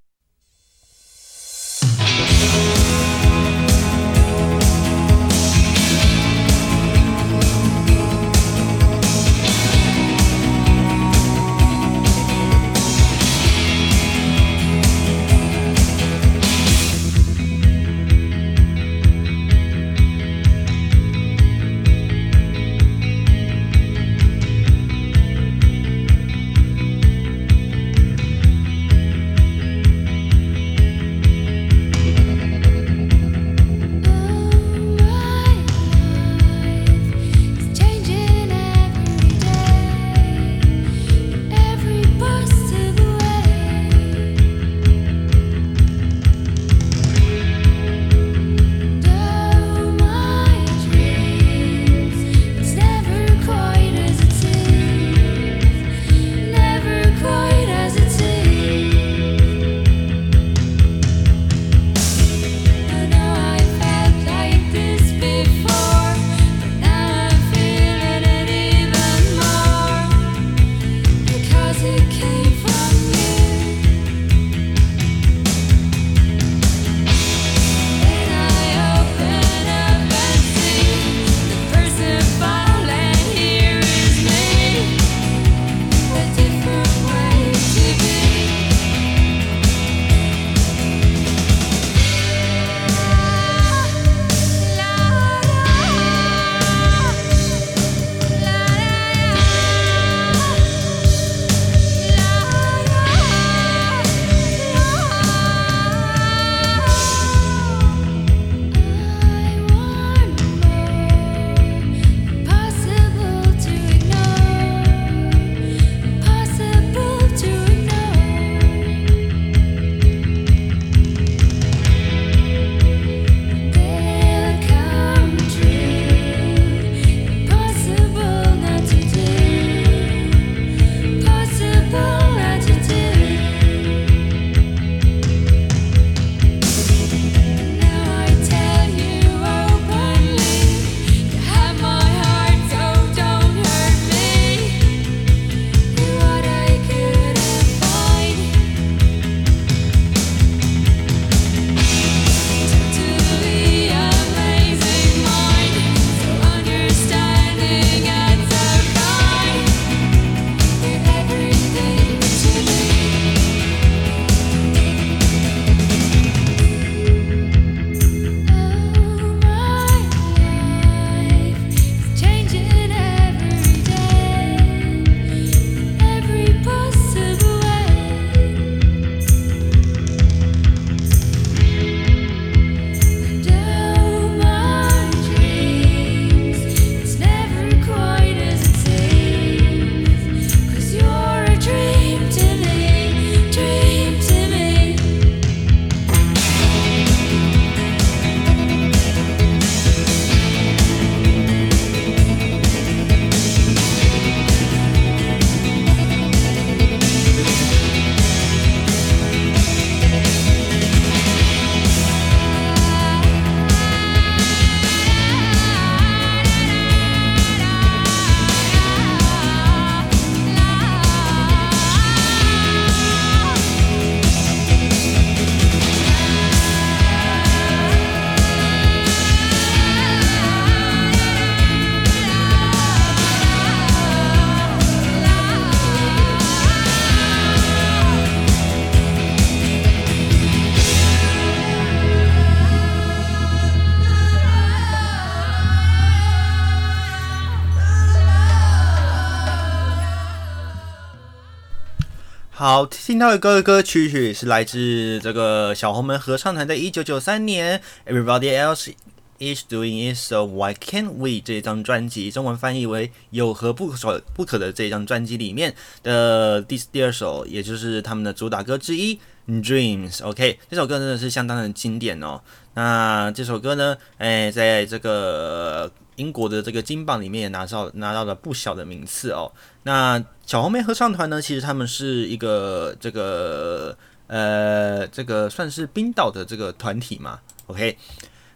[253.10, 258.94] 听到的歌歌曲曲是来自这个小红门合唱团的一九九三年《Everybody Else
[259.40, 269.16] Is Doing It So Why Can't We》这张专辑，中文翻译为“有何不可不可”的这张专辑里面的第第二首，也就是他们的主打歌之一
[269.48, 270.18] 《Dreams》。
[270.24, 272.40] OK，这首歌真的是相当的经典哦。
[272.76, 275.92] 那这首歌呢，哎，在这个。
[276.20, 279.52] 英国的这个金榜里面也拿到拿到了不小的名次哦。
[279.84, 287.40] 那小红莓合唱团呢，其实他们是一个这个呃这个算是冰岛的这个团体嘛。
[287.68, 287.98] OK，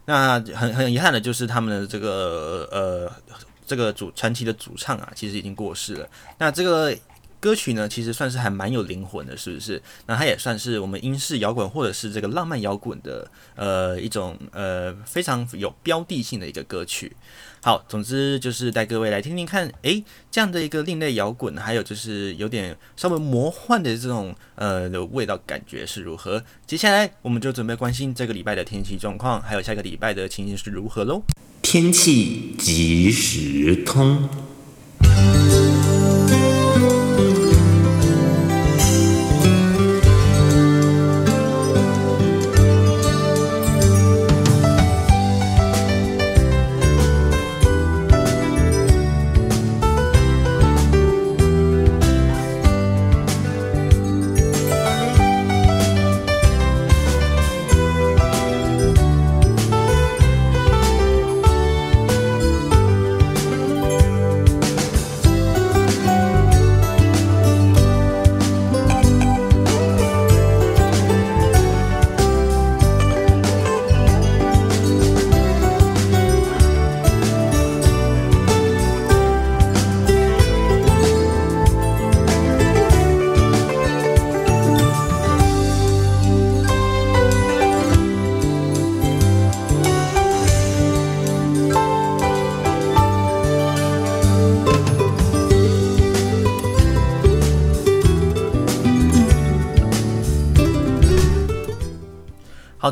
[0.05, 3.11] 那很很遗憾的就是他们的这个呃
[3.65, 6.07] 这个主传奇的主唱啊，其实已经过世了。
[6.37, 6.95] 那这个。
[7.43, 9.81] 歌曲呢，其实算是还蛮有灵魂的，是不是？
[10.05, 17.11] 那它也算是我们英式摇滚或者是这个浪漫摇滚的呃一种呃非常有标的性的一个歌曲。
[17.61, 20.01] 好，总之就是带各位来听听看，诶，
[20.31, 26.41] 这样的一个另类摇滚，还有就是有点稍微魔幻的这种呃的味道，感觉是如何？
[26.65, 31.21] 接下来我们就准备关心这个礼拜的天气状况，还有下个礼拜的情形是如何喽。
[31.61, 34.29] 天气即时通。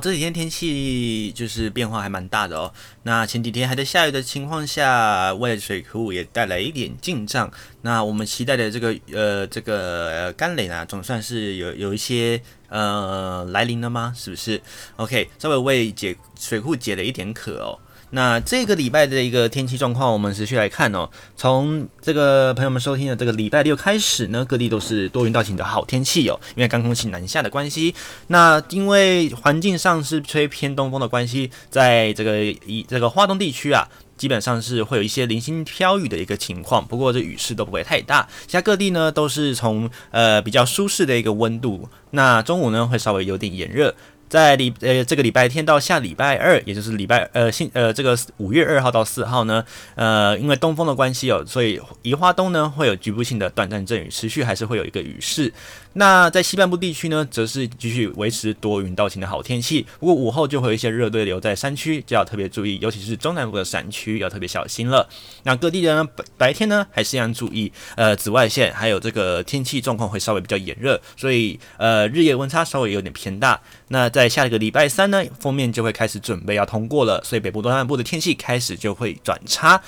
[0.01, 2.73] 这几天天气就是变化还蛮大的哦。
[3.03, 7.51] 那前几天还在下雨的情况下，外水库也带来一点进账。
[7.83, 14.11] 那我们期待的这个呃这个甘雷呢，总算是有有一些呃来临了吗？
[14.17, 14.59] 是不是
[14.95, 17.77] ？OK，稍微为解水库解了一点渴哦。
[18.11, 21.09] 那这个礼拜的一个天气状况，我们持续来看哦。
[21.35, 26.39] 从这个朋友们收听的这个礼拜六开始呢，各地都是多云到晴的好天气哦。
[26.55, 27.95] 因为干空气南下的关系，
[28.27, 33.87] 那因为环境上是吹偏东风的关系，在这个以这个花东地区啊，
[34.17, 36.85] 基本上是会有一些零星飘雨的一个情况。
[36.85, 38.27] 不过这雨势都不会太大。
[38.45, 43.95] 其他各地呢都是从呃比较舒适的一个温度，那中午呢会稍微有点炎热。
[44.31, 49.65] 在礼呃这个礼拜天到下礼拜二，也就是礼拜呃星呃这个五月二号到四号呢，
[49.95, 55.51] 呃因为东风的关系哦，所以宜花东呢会有局部性的短暂阵雨，持续还是会有一个雨势。
[55.93, 59.85] 那在西半部地区呢，则是继续维持多云到晴的好天气。
[59.99, 65.07] 不过午后就会有一些热对流在山区，就要特别注意，尤其是中南部的山区要特别小心了。
[65.43, 73.59] 那各地的呢，白白天呢还是要注意，呃，紫外线还有这个天气状况会稍微比较炎热，所以呃日夜温差稍微有点偏大。
[73.89, 79.81] 那在下一个礼拜三呢，锋面就会开始准备要通过了，所以北部东南部的天气开始就会转差。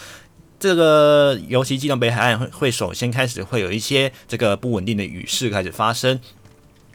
[0.63, 6.17] 这个尤其基隆北海岸会会首先开始会有一些这个不稳定的雨势开始发生。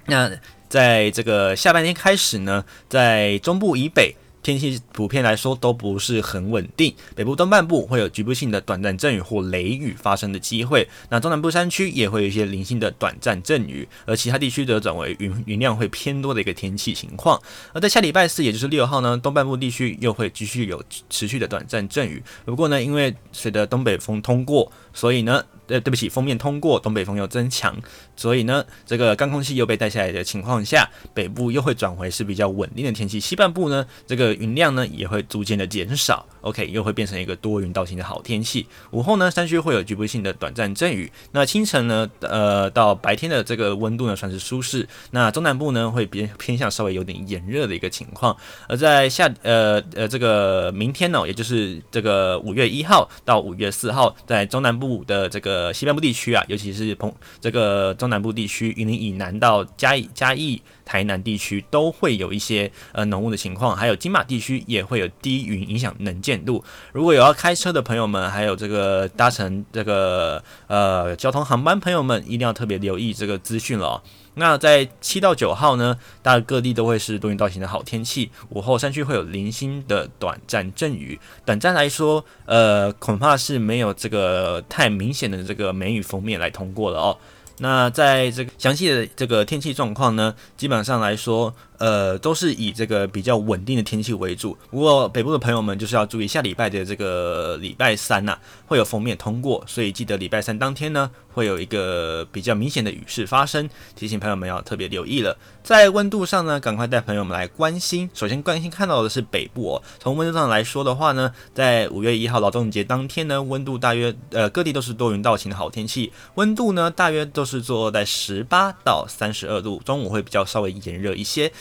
[0.07, 0.31] 那
[0.71, 4.17] 在这个下半天开始呢，在中部以北。
[4.49, 17.39] 天气普遍来说都不是很稳定，北部东半部会有局部性的短暂阵雨或雷雨发生的机会，那中南部山区也会有一些零星的短暂阵雨，而其他地区则转为云云量会偏多的一个天气情况。
[17.75, 25.45] 而在下礼拜四，也就是六号呢，东半部地区又会继续有持续的短暂阵雨，不过呢，因为随着东北风通过，所以呢。
[25.69, 27.77] 对，对不起，封面通过，东北风又增强，
[28.17, 33.21] 所以呢，这个干空气又被带下来的情况下，北部又会转回是比较稳定的天气。
[33.21, 38.67] 西半部呢，这个云量呢也会逐渐的减少，OK，又会变成一个多云到晴的好天气。
[38.93, 41.13] 午后呢，山区会有局部性的短暂阵雨。
[41.33, 44.89] 那清晨呢，呃，到白天的这个温度呢算是舒适。
[45.11, 48.35] 那中南部呢会偏偏向稍微有点炎热的一个情况。
[48.69, 55.58] 而在下呃呃这个明天呢，也就是这个五月一号到五月四号，在中南部的这个。
[55.59, 66.63] 呃，西半部地区啊，尤其是澎这个中南部地区，云林以南到嘉义、嘉义、台南地区都会有一些呃浓雾的情况，还有金马地区也会有低云影响能见度。
[66.93, 74.01] 如果有要开车的朋友们，还有这个搭乘这个呃交通航班朋友们，一定要特别留意这个资讯了。
[74.39, 81.19] 那在七到九号呢，大各地都会是多云到晴的好天气，午后山区会有零星的短暂阵雨。
[81.45, 87.19] 短暂来说，呃，恐怕是没有这个太明显的这个梅雨封面来通过了哦。
[87.59, 91.55] 那在这个详细的这个天气状况呢，基本上来说。
[91.79, 94.57] 呃，都是以这个比较稳定的天气为主。
[94.71, 105.37] 不过北部的朋友们就是要注意，下礼拜的这个礼拜三呐、会有锋面通过，所以记得礼拜三当天呢，会有一个比较明显的雨势发生，提醒朋友们要特别留意了。
[105.63, 108.09] 在温度上呢，赶快带朋友们来关心。
[108.13, 121.53] 首先关心看到的是北部哦，从温度上来说的话呢，在五月一号劳动节当天呢，温度大约呃各地都是多云到晴的好天气，温度呢大约都是坐在十八到三十二度，中午会比较稍微炎热一些。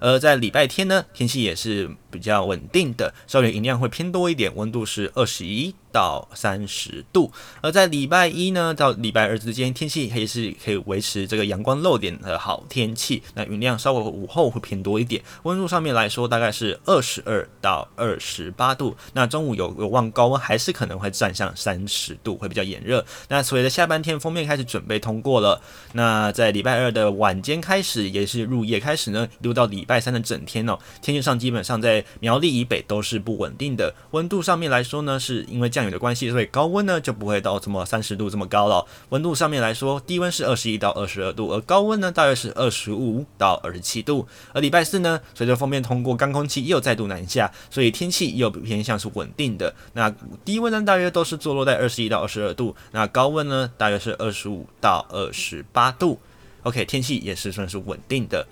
[0.00, 7.30] 而在礼拜天呢，天气也是比较稳定的，稍微云量会偏多一点，温度是二十一到三十度。
[7.60, 13.22] 而在礼拜一呢到礼拜二之间，天气还是可以维持这个阳光露点的好天气。
[13.34, 18.96] 那云量稍微午后会偏多一点，温度上面来说大概是二十二到二十八度。
[19.12, 23.04] 那中午有有望高温还是可能会站上三十度，会比较炎热。
[23.28, 25.60] 那随着下半天封面开始准备通过了，
[25.92, 33.92] 那在礼拜二的晚间开始，也是入夜开始呢，一路到礼拜三的整天哦，天气上基本上在苗栗以北都是不稳定的。
[34.12, 38.86] 温度上面来说呢，是因为降雨的关系，所以高温呢就不会到这么三十度这么高了。
[39.08, 44.28] 温度上面来说，低温是二十一到二十二度，而高温呢大约是二十五到二十七度。
[44.52, 49.74] 而礼拜四呢，随着锋面通过，干空气又再度南下，所以天气又偏向是稳定的。
[49.94, 50.08] 那
[50.44, 56.20] 低温呢大约都是坐落在二十一到二十二度，那高温呢大约是二十五到二十八度。
[56.62, 58.46] OK，天气也是算是稳定的。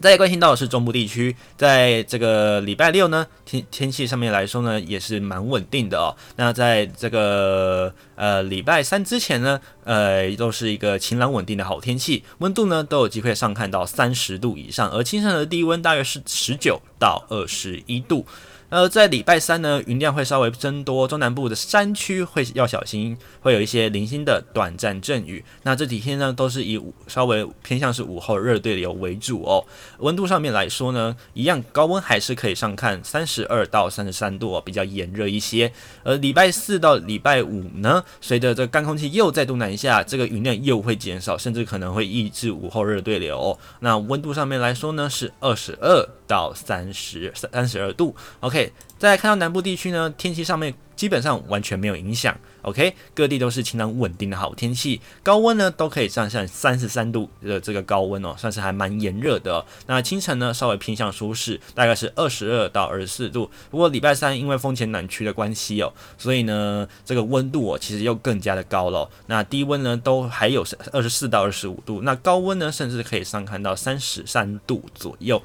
[0.00, 6.16] 大家关心到的是中部地区，在这个礼拜六呢，天天气上面来说呢，也是蛮稳定的哦。
[6.36, 18.24] 那在这个呃礼拜三之前呢，呃都是一个晴朗稳定的好天气，温度呢都有机会上看到三十度以上，而清晨的低温大约是十九到二十一度。
[18.70, 25.44] 呃，在礼拜三呢，云量会稍微增多，中南部的山区会要小心，会有一些零星的短暂阵雨。
[25.64, 29.66] 那这几天呢，都是以稍微偏向是午后热对流为主哦。
[29.98, 35.72] 温度上面来说呢，一样高温还是可以上看三十二到三十三度哦，比较炎热一些。
[36.04, 43.58] 而礼拜四到礼拜五呢，随着这干空气又再度南下，这个云量又会减少，甚至可能会抑制午后热对流哦。
[43.80, 48.14] 那温度上面来说呢，是二十二到三十三十二度。
[48.38, 48.72] OK。
[49.00, 52.36] 再来看到南部地区呢，天气上面基本上完全没有影响。
[52.60, 59.64] OK，各地都是晴朗稳定的好天气，高温呢都可以上下三十三度的这个高温哦，算是还蛮炎热的。
[59.86, 63.50] 那清晨呢稍微偏向舒适，大概是二十二到二十四度。
[63.70, 69.08] 不过礼拜三因为风前暖区的关系哦，所以呢这个温度哦其实又更加的高了。
[69.28, 70.62] 那低温呢都还有
[70.92, 75.42] 二十四到二十五度，那高温呢甚至可以上看到三十三度左右。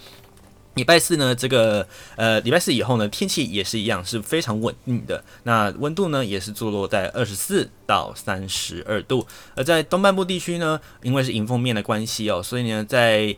[0.75, 5.23] 礼拜四呢，这个呃，礼拜四以后呢，天气也是一样，是非常稳定的。
[5.43, 9.25] 那温度呢，也是坐落在二十四到三十二度。
[9.55, 13.35] 而在东半部地区呢，因为是迎风面的关系哦，所以呢，在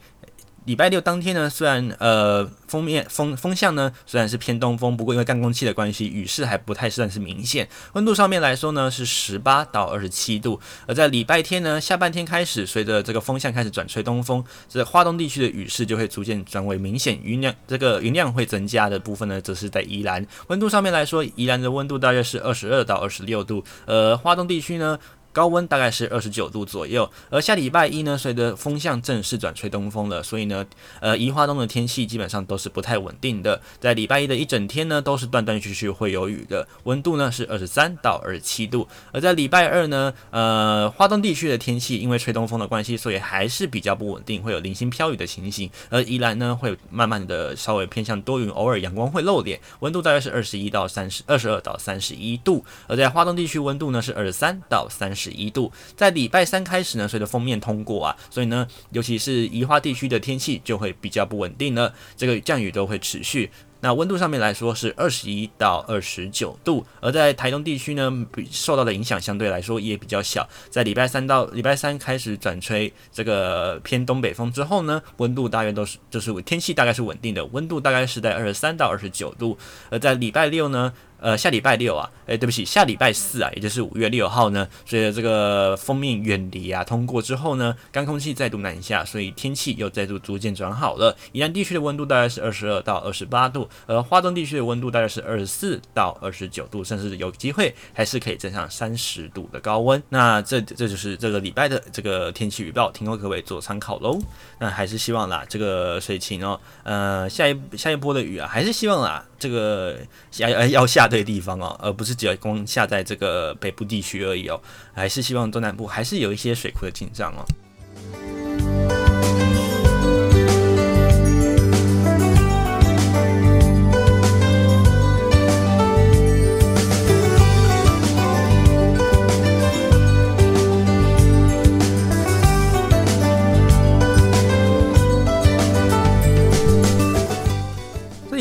[0.68, 7.66] 礼拜六当天呢，虽然呃锋面风风向呢虽然是偏东风，不过因为干空气的关系，雨势还不太算是明显。
[7.94, 10.60] 温度上面来说呢是十八到二十七度。
[10.86, 20.28] 而在礼拜天呢，下半天开始，随着这个风向开始转吹东风，这华东地区的雨势就会逐渐转为明显，云量这个云量会增加的部分呢，则是在宜兰。
[20.48, 23.64] 温度上面来说，宜兰的温度大约是二十二到二十六度。
[23.86, 25.00] 呃，华东地区呢。
[25.32, 30.66] 高温大概是二十九度左右，而下礼拜一呢，随着风向正式转吹东风了，所以呢，
[31.00, 55.27] 呃，宜花东的天气基本上都是不太稳定的，在礼拜一的一整天呢，都是断断续续会有雨的，温度呢是二十三到二十七度，而在礼拜二呢，呃，花东地区的天气因为吹东风的关系，所以还是比较不稳定，会有零星飘雨的情形，而宜兰呢会慢慢的稍微偏向多云，偶尔阳光会露脸，温度大约是二十一到三十，二十二到三十一度，而在花东地区温度呢是二十三到三十。
[55.28, 63.52] 十一度，在礼拜三开始呢，随着封面通过啊，所以呢，尤其是宜花地区的天气就会比较不稳定了，这个降雨都会持续。
[63.80, 68.12] 那温度上面来说是二十一到二十九度，而在台东地区呢，
[68.50, 70.48] 受到的影响相对来说也比较小。
[70.72, 79.56] 在礼拜三到礼拜三开始转吹这个偏东北风之后呢，温度大约都是就是天气大概是稳定的，温度大概是在二十三到二十九度。
[79.92, 91.18] 而在礼拜六呢，呃，下礼拜六啊，诶、欸，对不起，下礼拜四啊，也就是五月六号呢，随着这个锋面远离啊通过之后呢，干空气再度南下，所以天气又再度逐渐转好了。
[91.32, 100.02] 宜兰地区的温度大概是二十二到二十八度，而花东地区的温度大概是二十四到二十九度，甚至有机会还是可以增上三十度的高温。
[100.10, 104.20] 那这这就是这个礼拜的这个天气预报，提供各位做参考喽。
[104.60, 109.98] 那还是希望啦，这个水情哦，呃，下一下一波的雨啊，还是希望啦，这个
[110.30, 111.07] 下要要下。
[111.08, 114.62] 对地方哦，而不是只要光下在这个北部地区而已哦，
[114.94, 117.46] 还是希望中南部还是有一些水库的进账哦。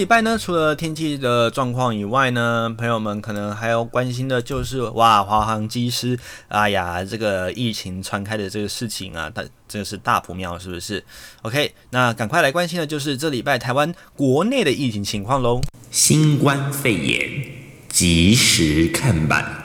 [0.06, 11.04] 拜呢，除了天气的状况以外呢，朋友们可能还要关心的就是哇，华航机师，哎呀，这个疫情传开的这个事情啊，它真的是大不妙，是不是
[11.42, 15.60] ？OK，那赶快来关心的就是这礼拜台湾国内的疫情情况喽。
[15.90, 17.44] 新冠肺炎
[17.88, 19.62] 即时看板。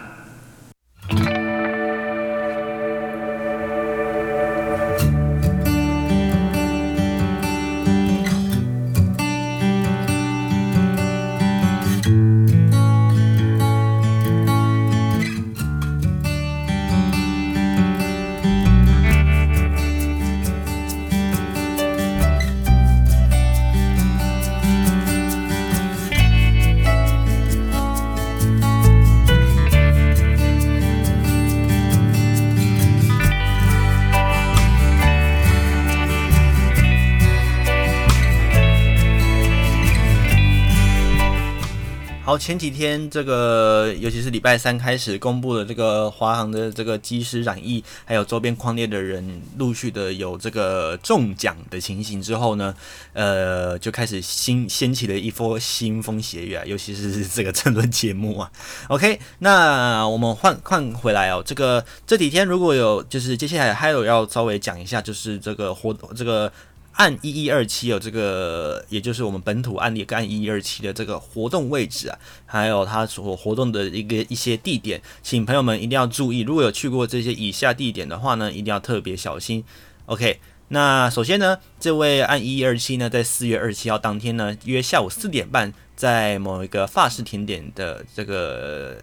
[42.32, 52.74] 好，前几天这个，尤其是礼拜三开始公布的这个华航的这个机师染疫，还有周边矿列的人陆续的有这个中奖的情形之后呢，
[53.12, 58.50] 呃，就开始新掀起了一波腥风血雨啊， 尤其是这个争论节目啊。
[58.88, 66.50] OK，那我们换换回来哦，这个这几天如果有，就是接下来还有要稍微讲一下，就是这个活这个。
[66.94, 76.42] 按一一二七有这个，也就是我们本土案例跟按一一二七的这个活动位置啊，还有它所活动的一个一些地点，请朋友们一定要注意。
[76.42, 79.64] 如果有去过这些以下地点的话呢，一定要特别小心。
[80.06, 88.98] OK，那首先呢，这位按一一二七呢，在四月二十七号当天呢，约下午四点半，在某一个法式甜点的这个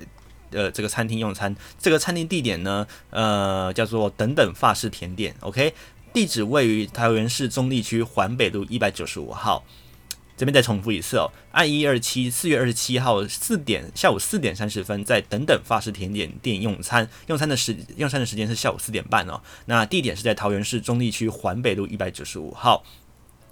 [0.53, 1.57] 呃这个餐厅用餐。
[1.81, 5.35] 这个餐厅地点呢，呃，叫做等等法式甜点。
[5.41, 5.73] OK。
[6.19, 9.65] 地址位于桃园市中坜区环北路一百九十五号。
[10.37, 19.41] 这边再重复一次哦，按一二七四月二十七号四点下午四点三十分，在等等法式甜点店用餐，用餐的时用餐的时间是下午四点半哦。
[19.67, 22.83] 那地点是在桃园市中坜区环北路一百九十五号。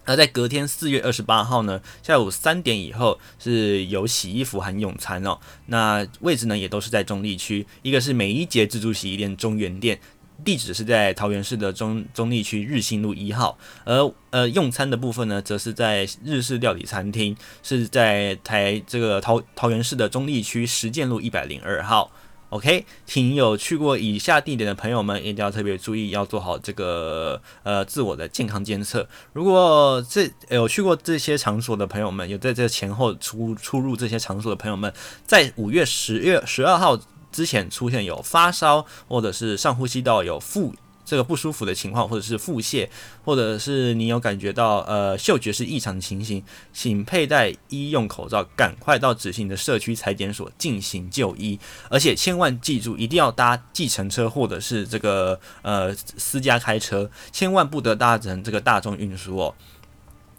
[0.09, 5.39] 那在隔天四月二十八号呢，下午三点以后是有洗衣服含用餐哦。
[5.67, 10.01] 那位置呢也都是在中坜区，一个是美一节自助洗衣店中原店。
[10.45, 22.11] 地址是在桃园市的中中坜区日新路一号，而呃用餐的部分呢，则是在日式料理餐厅，是在台这个桃桃园市的中坜区实践路一百零二号。
[22.51, 29.09] OK，请有去过以下地点的朋友们一定要特别注意，要做好这个呃自我的健康监测。
[29.32, 34.93] 如果这有去过这些场所的朋友们，有在这前后出出入这些场所的朋友们，
[35.26, 36.97] 在五月十月十二号。
[37.37, 40.74] 之前出现有发烧，或者是上呼吸道有腹
[41.05, 42.89] 这个不舒服的情况，或者是腹泻，
[43.26, 51.61] 或者是你有感觉到呃嗅觉是异常的情形，请佩戴医用口罩，赶快到指定的社区采检所进行就医，
[51.91, 59.55] 而且千万记住，一定要搭计程车或者是这个呃私家开车，千万不得搭乘这个大众运输哦。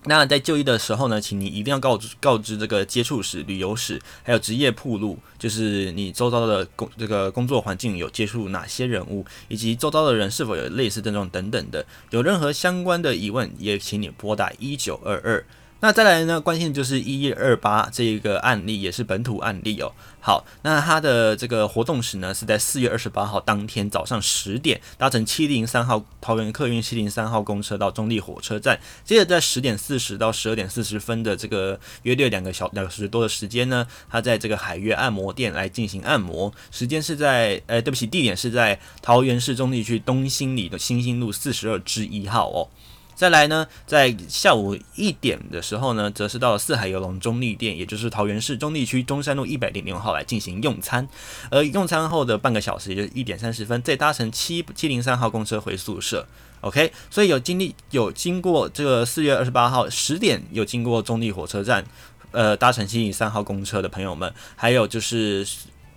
[0.06, 11.86] 那在就医的时候呢，请你一定要告知告知这个接触史、旅游史，还有职业铺路，就是你周遭的工这个工作环境有接触哪些人物，以及周遭的人是否有类似症状等等的。
[12.12, 15.46] 有任何相关的疑问，也请你拨打一九二二。
[15.80, 19.92] 那再来呢，关心就是一一二八这一个案例，也是本土案例哦。
[20.20, 42.68] 好，那它的这个活动时呢，是在四月二十八号当天早上十点，搭乘七零三号桃园客运七零三号公车到中立火车站，接着在十点四十到十二点四十分的这个约略两个小两个时多的时间呢，他在这个海悦按摩店来进行按摩，时间是在呃，对不起，地点是在桃园市中坜区东兴里的新兴路四十二之一号哦。
[43.18, 51.10] 再来呢，在下午一点的时候呢，则是到四海游龙中坜店，也就是桃园市中坜区中山路一百零六号来进行用餐。
[51.50, 56.28] 而用餐后的半个小时，也就是一点三十分，再搭乘七七零三号公车回宿舍。
[56.62, 61.84] OK，所以有经历有经过这个四月二十八号十点有经过中坜火车站，
[62.30, 65.44] 呃，搭乘七零三号公车的朋友们，还有就是。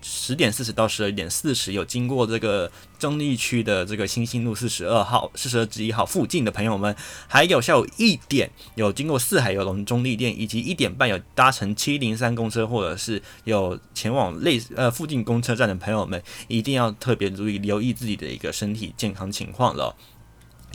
[0.02, 6.94] 十点四十到十二点四十，有经过这个中立区的这个新兴路四十二号、四十二之一号附近的朋友们，
[7.28, 19.94] 还有下午一点有经过四海游龙中立店，以及一点半有搭乘七零三公车或者是有前往类似呃附近公车站的朋友们，一定要特别注意留意自己的一个身体健康情况了。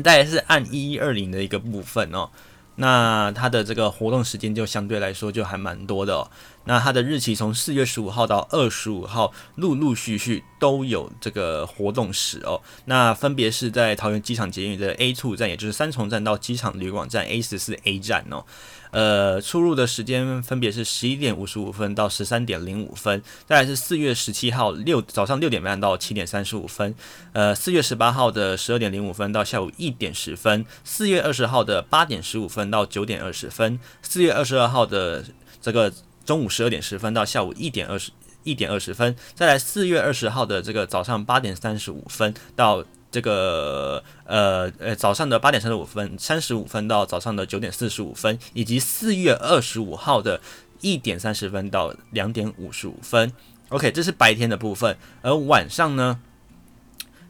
[0.03, 2.29] 再来是按一一二零的一个部分哦，
[2.75, 6.29] 那它的这个活动时间就相对来说就还蛮多的。
[6.65, 12.61] 那它的日期从四月十五号到二十五号，陆陆续续都有这个活动时哦。
[12.85, 18.43] 那分别是在桃园机场捷运的 A2 站，也就是三重站到机场旅馆站 A 十四 A 站哦。
[18.91, 23.21] 呃，出入的时间分别是十一点五十五分到十三点零五分。
[23.45, 26.95] 再来是四月十七号六早上六点半到七点三十五分。
[27.33, 30.65] 呃，四月十八号的十二点零五分到下午一点十分。
[30.83, 33.79] 四月二十号的八点十五分到九点二十分。
[34.01, 35.25] 四月二十二号的
[35.61, 35.93] 这个。
[36.25, 38.11] 中午十二点十分到下午一点二十
[38.43, 50.41] 一点二十分，再来四月二十号的这个早上八点三十五分到这个呃呃早上的八点三十五分三十五分到早上的九点四十五分，以及四月二十五号的
[50.81, 53.31] 一点三十分到两点五十五分。
[53.69, 56.19] OK，这是白天的部分，而晚上呢，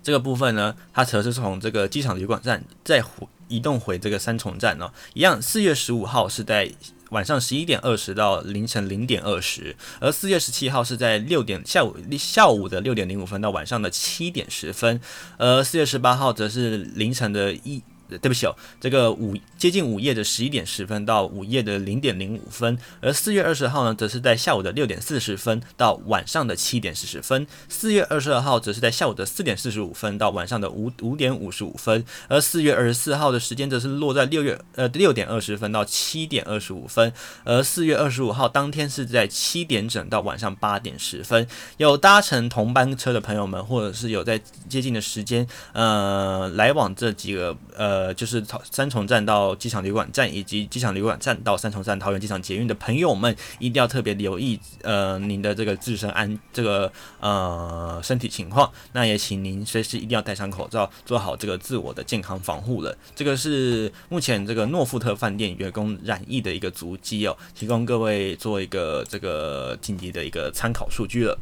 [0.03, 3.01] 这个部分呢，它则是从这个机场旅馆站再
[3.47, 6.71] 移动回这个三重站哦，一样，四月十五号是在。
[7.09, 14.99] 晚上十一点二十到凌晨零点二十，而四月十七号是在六点下午下午的六点零五分到晚上的七点十分，
[15.37, 17.81] 而四月十八号则是凌晨的一。
[18.07, 27.47] 对不起哦，这个午接近午夜的十一点十分到午夜的零点零五分，而四月二十号呢，则是在下午的六点四十分到晚上的七点四十分。
[27.67, 37.11] 四月二十二号则是在下午的四点四十五分到晚上的五五点五十五分，而四月二十四号的时间则是落在六月呃六点二十分到七点二十五分，
[37.43, 41.47] 而四月二十五号当天是在七点整到晚上八点十分。
[41.77, 44.39] 有搭乘同班车的朋友们，或者是有在
[44.69, 47.94] 接近的时间呃来往这几个呃。
[47.95, 56.91] 呃，就是三重站到机场旅馆站，以及机场旅馆站到三重站桃园机场捷运的朋友们，一定要特别留意呃您的这个自身安这个
[57.21, 58.69] 呃身体情况。
[58.91, 62.93] 那也请您随时一定要戴上口罩，做好这个自我的健康防护了。
[63.15, 71.39] 这个是目前这个诺富特饭店员工染疫的一个足迹哦，提供各位做一个这个紧急的一个参考数据了。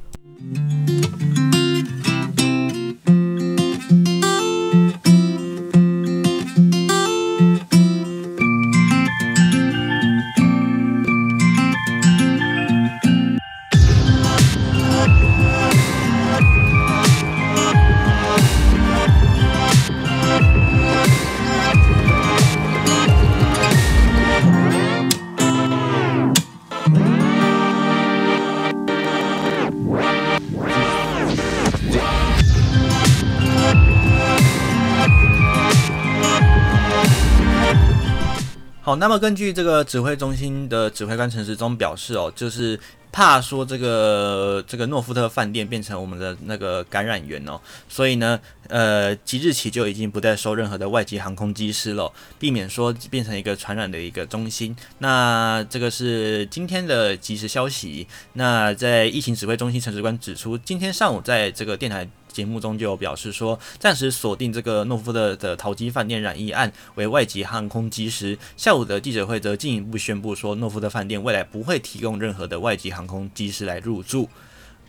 [38.85, 42.77] 好，那么根据这个指挥中心的指挥官陈时中表示，哦，就是
[43.13, 47.57] 怕说这个这个诺富特饭店变成我们的那个感染源哦，
[47.87, 54.75] 所以呢，呃，即日起就已经不再收任何的外籍航空机师了，避免说变成一个传染的一个中心。
[54.97, 58.05] 那这个是今天的即时消息。
[58.33, 62.05] 那在疫情指挥中心陈时官指出，今天上午在这个电台。
[62.33, 68.37] 节目中就表示说，暂时锁定这个诺夫特的桃机饭店染疫案为外籍航空机师。
[68.57, 74.27] 下午的记者会则进一步宣布说，诺夫特饭店未来不会提供任何的外籍航空机师来入住。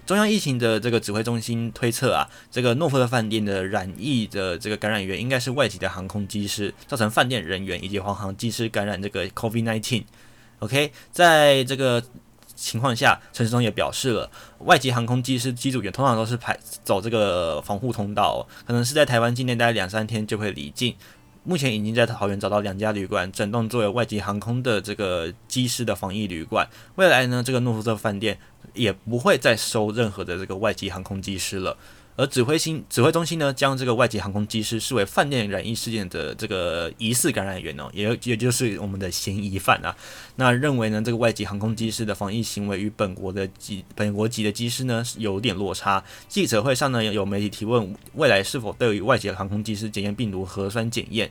[0.06, 10.02] 中央疫情的这个指挥中心推测啊，这个诺夫特饭店的染疫的这个感染源应该是外籍的航空机师，造成饭店人员以及黄航机师感染这个 COVID-19。
[10.58, 12.02] OK，在这个。
[12.64, 20.94] 情况下，陈时中也表示了，外籍航空机师机组员通常都是排走这个防护通道，可能是在台湾境内待两三天就会离境。
[21.46, 26.66] 目前已经在桃园找到两家旅馆，整栋作为外籍航空的这个机师的防疫旅馆。
[26.94, 28.38] 未来呢，这个诺富特饭店
[28.72, 31.76] 也不会再收任何的这个外籍航空机师了。
[32.16, 39.96] 而指挥心指挥中心呢，将这个外籍航空机师视为饭店染疫事件的这个疑似感染源哦，也也就是我们的嫌疑犯啊。
[40.36, 46.04] 那认为呢，这个外籍航空机师的防疫行为与本国的机本国籍的机师呢有点落差。
[46.28, 51.30] 记者会上呢，有媒体提问未来是否对于外籍航空机师检验病毒核酸检验。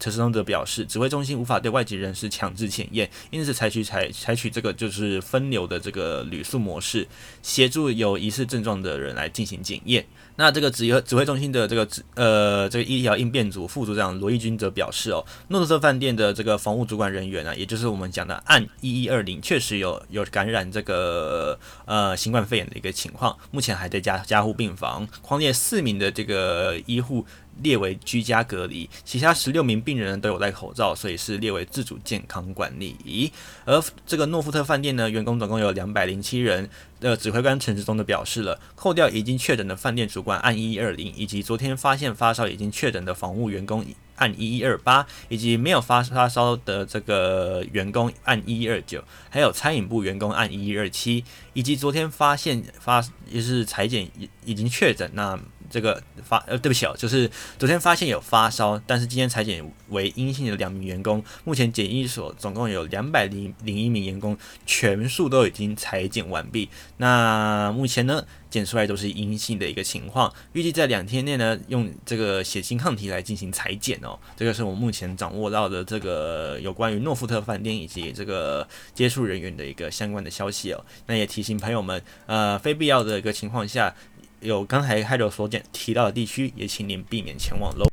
[0.00, 7.06] 陈世忠则表示，指挥中心无法对外籍人士强制检验，因此采取采采取这个就是分流的这个旅宿模式，
[7.42, 10.04] 协助有疑似症状的人来进行检验。
[10.36, 27.24] 那这个指挥指挥中心的这个指呃这个医疗应变组副组长罗义军则表示哦，诺顿色饭店的这个防护主管人员呢、啊，也就是我们讲的按一一二零，确实有有感染这个呃新冠肺炎的一个情况，目前还在加加护病房，匡列四名的这个医护。
[27.62, 33.32] 列为居家隔离，其他十六名病人都有戴口罩，所以是列为自主健康管理。
[33.64, 36.68] 而这个诺富特饭店呢，员工总共有两百零七人。
[37.00, 43.84] 的指挥官陈志忠的表示了，扣掉已经确诊的饭店主管按一一二零，以及昨天发现发烧已经确诊的房务员工
[44.16, 55.38] 按一一二八，以及没有发发烧的这个员工按一一二九，还有餐饮部员工按一一二七，以及昨天发现发也是裁剪已已经确诊那。
[55.70, 64.36] 这个发呃，对不起哦，就是昨天发现有发烧，但是今天裁剪为阴性的两名员工，目前检疫所总共有两百零零一名员工，
[64.66, 66.68] 全数都已经裁剪完毕。
[66.98, 74.18] 那目前呢，检出来都是阴性的一个情况，预计在两天内呢，用这个血清抗体来进行裁剪哦。
[74.36, 80.84] 这个是我们目前掌握到的这个有关于诺富特饭店以及这个接触人员的一个相关的消息哦。
[81.06, 83.94] 那也提醒朋友们，呃，非必要的一个情况下。
[84.44, 87.86] 有刚才开头所讲提到的地区，也请您避免前往喽。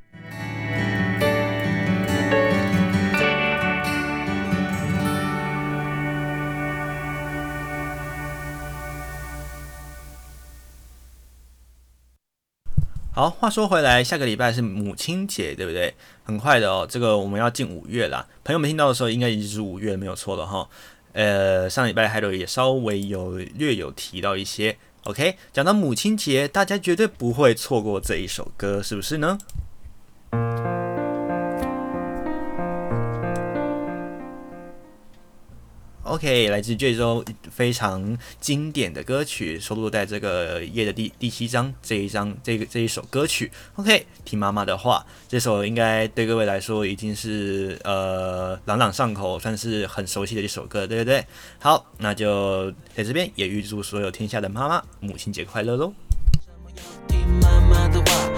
[13.14, 15.94] 好，话说回来，下个礼拜是母亲节，对不对？
[16.26, 18.28] 很快的哦，这个我们要进五月啦。
[18.44, 20.68] 朋友们听到的时候，应该已经是五月，没有错了哈。
[21.14, 24.78] 呃，上礼拜开头也稍微有略有提到一些。
[25.06, 29.38] OK，讲到母亲节，大家绝对不会错过这一首歌，是不是呢？
[36.04, 43.52] ？OK，来自这周非常经典的歌曲，收录在这个页的第第七章这一章这个这一首歌曲。
[43.76, 51.26] OK，听妈妈的话，这首应该对各位来说已经是呃朗朗上口，算是很熟悉的一首歌，对不对？
[51.60, 55.94] 好，那就在这边也预祝所有天下的妈妈母亲节快乐喽！
[57.94, 58.31] 是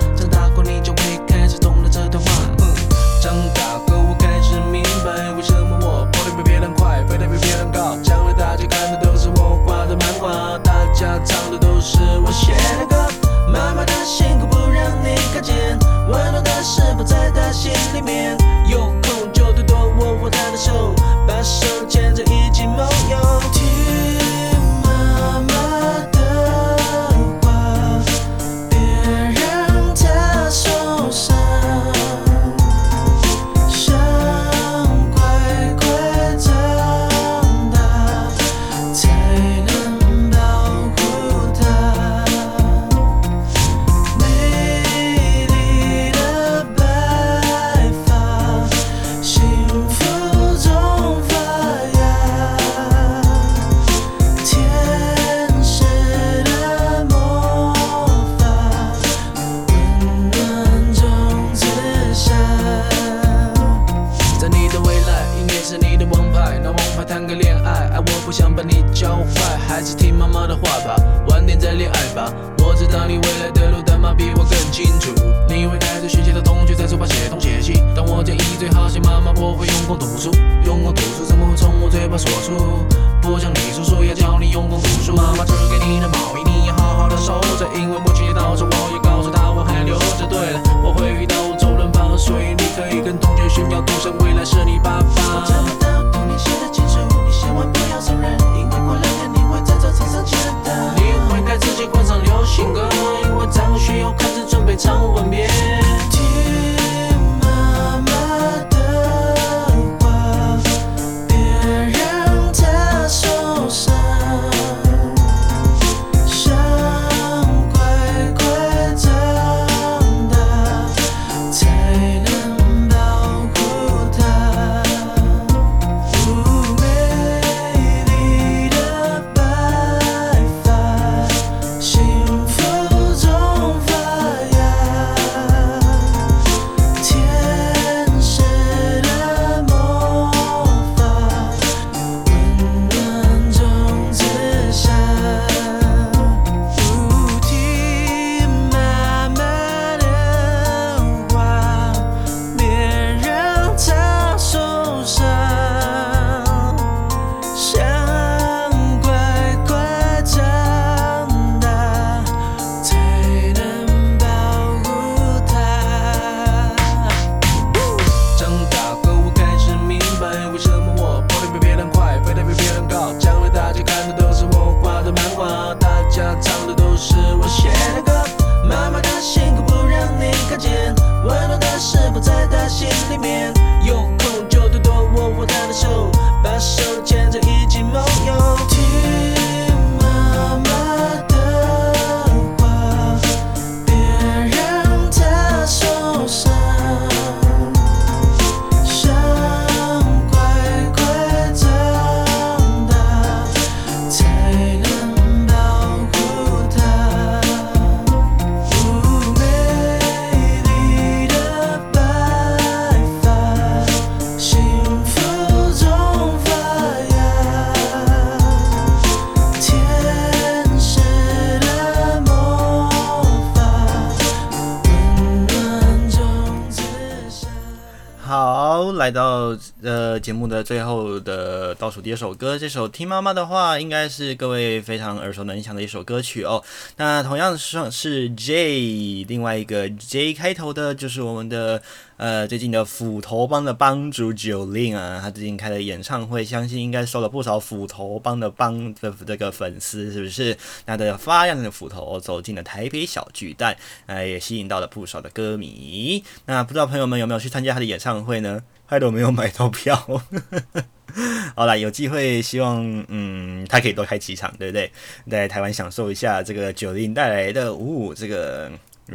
[231.63, 236.61] 呃倒数第二首歌，这首《听妈妈的话》应该是各位非常耳熟能详的一首歌曲哦。
[236.97, 241.81] 那同样是是 J，另外一个 J 开头的，就是我们的
[242.17, 250.57] 呃最近的斧头帮的帮主 Jolin 啊，他最近开的演唱会，相信应该收了不少斧头帮的帮的这个粉丝，是不是？
[250.85, 256.21] 拿着发亮的斧头走进了台北小巨蛋，呃，也吸引到了不少的歌迷。
[256.45, 258.63] 那不知道朋友们有没有去参加他的演唱会呢？
[258.85, 260.21] 害得我没有买到票。
[261.55, 264.91] 好啦，有机会希望嗯，他可以多开几场，对不对？
[265.29, 268.71] 在台湾享受一下这个九零带来的五五、这个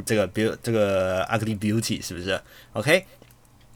[0.06, 2.40] 这个 be 这个 ugly beauty 是不是
[2.72, 3.04] ？OK。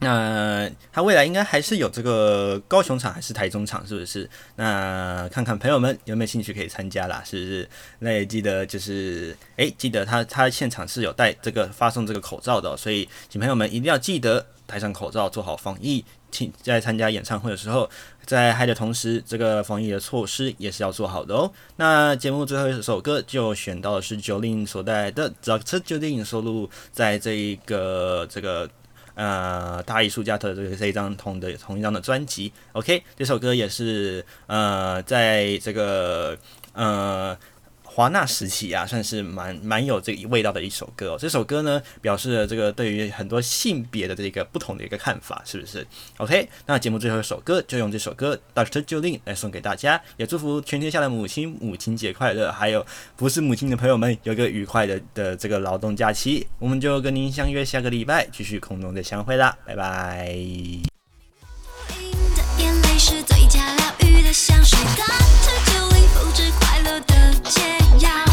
[0.04, 4.28] 那他未来应该还是有这个高雄场还是台中场，是不是？
[4.56, 7.68] 那看看朋友们有没有兴趣可以参加啦，是不是？
[8.00, 16.04] 那也记得就是，诶，记得他他现场是有带这个发送这个口罩的，所以请朋友们一定要记得戴上口罩，做好防疫。
[16.32, 17.88] 请在参加演唱会的时候，
[18.24, 21.52] 在嗨的同时，这个防疫的措施也是要做好的哦。
[21.76, 28.68] 那节目最后一首歌就选到的是 Jolin 所带来的《The Jolin》收录在这一个这个。
[29.14, 36.34] 呃，大艺术家的这个这一张同的同一张的专辑，OK，这首歌也是呃，在这个
[36.72, 37.36] 呃。
[37.94, 41.18] 华纳时期啊，算是蛮蛮有这个味道的一首歌哦。
[41.20, 45.86] 这首歌呢，表示了这个对于很多性别的这个不同的一个看法，是不是
[46.16, 48.34] ？OK，那节目最后一首歌就用这首歌
[48.64, 56.46] 《Doctor Jolin》来送给大家，也祝福全天下的母亲母亲节快乐，还有不是母亲的朋友们有个愉快的的这个劳动假期。
[56.58, 60.34] 我们就跟您相约下个礼拜继续空中再相会啦，拜拜。
[66.82, 68.31] 的 down.